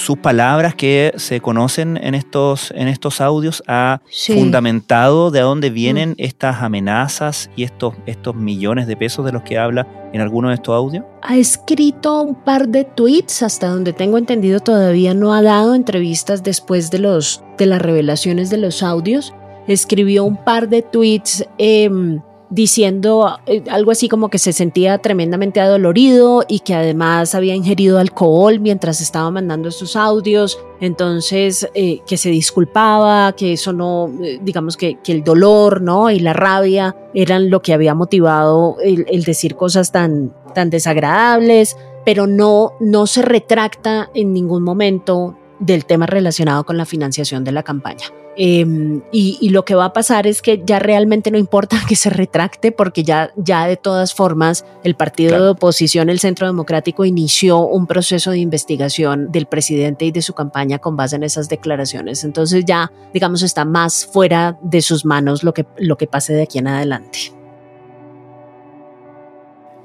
sus 0.01 0.19
palabras 0.19 0.75
que 0.75 1.13
se 1.17 1.41
conocen 1.41 1.99
en 1.99 2.15
estos, 2.15 2.73
en 2.75 2.89
estos 2.89 3.21
audios 3.21 3.63
ha 3.67 4.01
fundamentado 4.35 5.31
de 5.31 5.41
dónde 5.41 5.69
vienen 5.71 6.11
mm. 6.11 6.15
estas 6.19 6.63
amenazas 6.63 7.51
y 7.55 7.65
estos, 7.65 7.95
estos 8.07 8.35
millones 8.35 8.87
de 8.87 8.97
pesos 8.97 9.25
de 9.27 9.33
los 9.33 9.43
que 9.43 9.59
habla 9.59 9.87
en 10.13 10.23
alguno 10.23 10.49
de 10.49 10.55
estos 10.55 10.75
audios? 10.75 11.05
Ha 11.23 11.37
escrito 11.37 12.23
un 12.23 12.35
par 12.35 12.69
de 12.69 12.85
tweets, 12.85 13.43
hasta 13.43 13.69
donde 13.69 13.93
tengo 13.93 14.17
entendido 14.17 14.61
todavía 14.61 15.13
no 15.13 15.35
ha 15.35 15.43
dado 15.43 15.75
entrevistas 15.75 16.43
después 16.43 16.91
de, 16.91 16.99
los, 16.99 17.45
de 17.59 17.67
las 17.67 17.83
revelaciones 17.83 18.49
de 18.49 18.57
los 18.57 18.83
audios. 18.83 19.35
Escribió 19.69 20.25
un 20.25 20.43
par 20.43 20.69
de 20.69 20.83
tweets 20.83 21.45
em, 21.59 22.23
diciendo 22.51 23.39
eh, 23.47 23.63
algo 23.71 23.93
así 23.93 24.09
como 24.09 24.29
que 24.29 24.39
se 24.39 24.53
sentía 24.53 24.99
tremendamente 24.99 25.61
adolorido 25.61 26.45
y 26.49 26.61
que 26.61 26.75
además 26.75 27.35
había 27.35 27.55
ingerido 27.55 27.99
alcohol 27.99 28.59
mientras 28.59 29.01
estaba 29.01 29.31
mandando 29.31 29.69
estos 29.69 29.95
audios, 29.95 30.59
entonces 30.81 31.69
eh, 31.75 32.01
que 32.07 32.17
se 32.17 32.31
disculpaba, 32.31 33.33
que 33.33 33.53
eso 33.53 33.73
no, 33.73 34.11
eh, 34.23 34.41
digamos 34.43 34.77
que, 34.77 34.99
el 35.07 35.25
dolor 35.25 35.83
¿no? 35.83 36.09
y 36.11 36.21
la 36.21 36.33
rabia 36.33 36.95
eran 37.15 37.51
lo 37.51 37.63
que 37.63 37.73
había 37.73 37.95
motivado 37.95 38.77
el, 38.81 39.07
el 39.09 39.25
decir 39.25 39.57
cosas 39.57 39.91
tan, 39.91 40.33
tan 40.55 40.71
desagradables, 40.71 41.77
pero 42.05 42.29
no, 42.29 42.73
no 42.79 43.07
se 43.07 43.23
retracta 43.23 44.09
en 44.15 44.33
ningún 44.33 44.63
momento 44.63 45.37
del 45.61 45.85
tema 45.85 46.07
relacionado 46.07 46.65
con 46.65 46.77
la 46.77 46.87
financiación 46.87 47.45
de 47.45 47.53
la 47.53 47.63
campaña. 47.63 48.07
Em, 48.37 49.03
y, 49.13 49.51
lo 49.51 49.65
que 49.65 49.75
va 49.75 49.87
a 49.87 49.93
pasar 49.93 50.27
es 50.27 50.41
que 50.41 50.63
ya 50.65 50.79
realmente 50.79 51.31
no 51.31 51.37
importa 51.37 51.77
que 51.89 51.97
se 51.97 52.11
retracte 52.11 52.73
porque 52.73 53.03
ya, 53.03 53.33
ya 53.37 53.67
de 53.67 53.77
todas 53.77 54.15
formas 54.15 54.65
el 54.83 54.95
partido 54.95 55.43
de 55.43 55.51
oposición, 55.51 56.09
el 56.09 56.21
Centro 56.21 56.47
Democrático, 56.47 57.05
inició 57.05 57.59
un 57.59 57.87
proceso 57.87 58.31
de 58.31 58.39
investigación 58.39 59.31
del 59.31 59.47
presidente 59.47 60.07
y 60.07 60.11
de 60.11 60.23
su 60.23 60.33
campaña 60.33 60.79
con 60.79 60.97
base 60.97 61.17
en 61.17 61.25
esas 61.25 61.49
declaraciones. 61.49 62.25
Entonces 62.25 62.65
ya, 62.65 62.91
digamos, 63.13 63.43
está 63.43 63.65
más 63.65 64.07
fuera 64.07 64.59
de 64.63 64.81
sus 64.81 65.05
manos 65.05 65.45
lo 65.45 65.53
que, 65.53 65.67
lo 65.77 65.99
que 65.99 66.07
pase 66.07 66.33
de 66.33 66.43
aquí 66.43 66.59
en 66.59 66.69
adelante. 66.69 67.33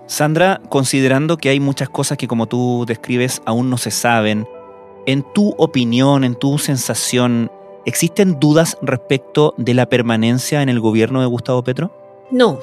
Sandra, 0.08 0.62
considerando 0.70 1.38
que 1.38 1.50
hay 1.50 1.60
muchas 1.60 1.90
cosas 1.90 2.18
que 2.18 2.28
como 2.28 2.46
tú 2.46 2.86
describes 2.88 3.42
aún 3.46 3.70
no 3.72 3.78
se 3.78 3.90
saben, 3.90 4.48
en 5.06 5.24
tu 5.34 5.54
opinión, 5.58 6.24
en 6.24 6.36
tu 6.36 6.58
sensación, 6.58 7.52
¿existen 7.86 8.40
dudas 8.40 8.78
respecto 8.82 9.54
de 9.58 9.74
la 9.74 9.88
permanencia 9.88 10.62
en 10.62 10.70
el 10.70 10.80
gobierno 10.80 11.22
de 11.22 11.28
Gustavo 11.28 11.64
Petro? 11.64 11.92
No, 12.32 12.60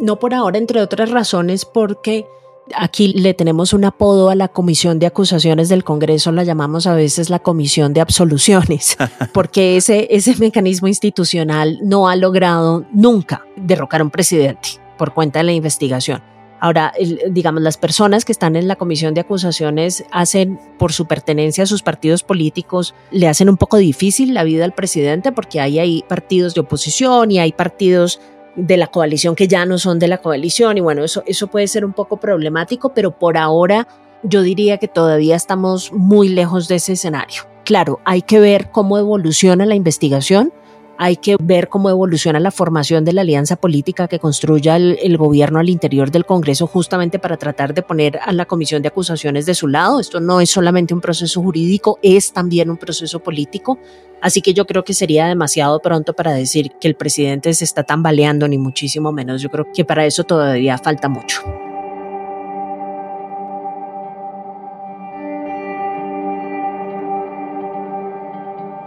no 0.00 0.18
por 0.18 0.34
ahora, 0.34 0.58
entre 0.58 0.80
otras 0.80 1.10
razones, 1.10 1.64
porque 1.64 2.26
aquí 2.74 3.08
le 3.08 3.34
tenemos 3.34 3.72
un 3.72 3.84
apodo 3.84 4.30
a 4.30 4.34
la 4.34 4.48
comisión 4.48 4.98
de 4.98 5.06
acusaciones 5.06 5.68
del 5.68 5.84
Congreso, 5.84 6.32
la 6.32 6.44
llamamos 6.44 6.86
a 6.86 6.94
veces 6.94 7.30
la 7.30 7.40
comisión 7.40 7.92
de 7.92 8.00
absoluciones, 8.00 8.96
porque 9.32 9.76
ese, 9.76 10.08
ese 10.10 10.36
mecanismo 10.36 10.88
institucional 10.88 11.78
no 11.82 12.08
ha 12.08 12.16
logrado 12.16 12.84
nunca 12.92 13.44
derrocar 13.56 14.00
a 14.00 14.04
un 14.04 14.10
presidente 14.10 14.68
por 14.96 15.12
cuenta 15.14 15.40
de 15.40 15.44
la 15.44 15.52
investigación. 15.52 16.22
Ahora, 16.60 16.92
digamos, 17.30 17.62
las 17.62 17.78
personas 17.78 18.24
que 18.26 18.32
están 18.32 18.54
en 18.54 18.68
la 18.68 18.76
comisión 18.76 19.14
de 19.14 19.22
acusaciones 19.22 20.04
hacen, 20.12 20.60
por 20.78 20.92
su 20.92 21.06
pertenencia 21.06 21.64
a 21.64 21.66
sus 21.66 21.82
partidos 21.82 22.22
políticos, 22.22 22.94
le 23.10 23.28
hacen 23.28 23.48
un 23.48 23.56
poco 23.56 23.78
difícil 23.78 24.34
la 24.34 24.44
vida 24.44 24.66
al 24.66 24.74
presidente 24.74 25.32
porque 25.32 25.60
ahí 25.60 25.78
hay 25.78 26.04
partidos 26.06 26.54
de 26.54 26.60
oposición 26.60 27.30
y 27.30 27.38
hay 27.38 27.52
partidos 27.52 28.20
de 28.56 28.76
la 28.76 28.88
coalición 28.88 29.34
que 29.34 29.48
ya 29.48 29.64
no 29.64 29.78
son 29.78 29.98
de 29.98 30.08
la 30.08 30.18
coalición 30.18 30.76
y 30.76 30.80
bueno, 30.80 31.02
eso, 31.02 31.22
eso 31.26 31.46
puede 31.46 31.66
ser 31.66 31.84
un 31.84 31.94
poco 31.94 32.18
problemático, 32.18 32.92
pero 32.92 33.18
por 33.18 33.38
ahora 33.38 33.88
yo 34.22 34.42
diría 34.42 34.76
que 34.78 34.88
todavía 34.88 35.36
estamos 35.36 35.92
muy 35.92 36.28
lejos 36.28 36.68
de 36.68 36.76
ese 36.76 36.92
escenario. 36.92 37.44
Claro, 37.64 38.00
hay 38.04 38.22
que 38.22 38.40
ver 38.40 38.70
cómo 38.70 38.98
evoluciona 38.98 39.64
la 39.64 39.76
investigación, 39.76 40.52
hay 41.02 41.16
que 41.16 41.38
ver 41.40 41.70
cómo 41.70 41.88
evoluciona 41.88 42.38
la 42.40 42.50
formación 42.50 43.06
de 43.06 43.14
la 43.14 43.22
alianza 43.22 43.56
política 43.56 44.06
que 44.06 44.18
construya 44.18 44.76
el, 44.76 45.16
gobierno 45.16 45.58
al 45.58 45.70
interior 45.70 46.10
del 46.10 46.26
Congreso 46.26 46.66
justamente 46.66 47.18
para 47.18 47.38
tratar 47.38 47.72
de 47.72 47.80
poner 47.80 48.20
a 48.22 48.34
la 48.34 48.44
comisión 48.44 48.82
de 48.82 48.88
acusaciones 48.88 49.46
de 49.46 49.54
su 49.54 49.66
lado. 49.66 49.98
Esto 49.98 50.20
no 50.20 50.42
es 50.42 50.50
solamente 50.50 50.92
un 50.92 51.00
proceso 51.00 51.40
jurídico, 51.40 51.98
es 52.02 52.34
también 52.34 52.68
un 52.68 52.76
proceso 52.76 53.18
político. 53.20 53.78
Así 54.20 54.42
que 54.42 54.52
yo 54.52 54.66
creo 54.66 54.84
que 54.84 54.92
sería 54.92 55.26
demasiado 55.26 55.80
pronto 55.80 56.12
para 56.12 56.34
decir 56.34 56.72
que 56.78 56.88
el 56.88 56.96
presidente 56.96 57.54
se 57.54 57.64
está 57.64 57.82
tambaleando, 57.82 58.46
ni 58.46 58.58
muchísimo 58.58 59.10
menos. 59.10 59.40
Yo 59.40 59.48
creo 59.48 59.68
que 59.72 59.86
para 59.86 60.04
eso 60.04 60.24
todavía 60.24 60.76
falta 60.76 61.08
mucho. 61.08 61.69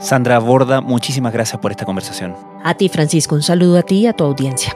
Sandra 0.04 0.38
Borda, 0.38 0.82
muchísimas 0.82 1.32
gracias 1.32 1.62
por 1.62 1.72
esta 1.72 1.86
conversación. 1.86 2.36
A 2.62 2.74
ti, 2.76 2.90
Francisco, 2.90 3.36
un 3.36 3.42
saludo 3.42 3.78
a 3.78 3.84
ti 3.84 4.00
y 4.00 4.08
a 4.08 4.14
tu 4.14 4.26
audiencia. 4.26 4.76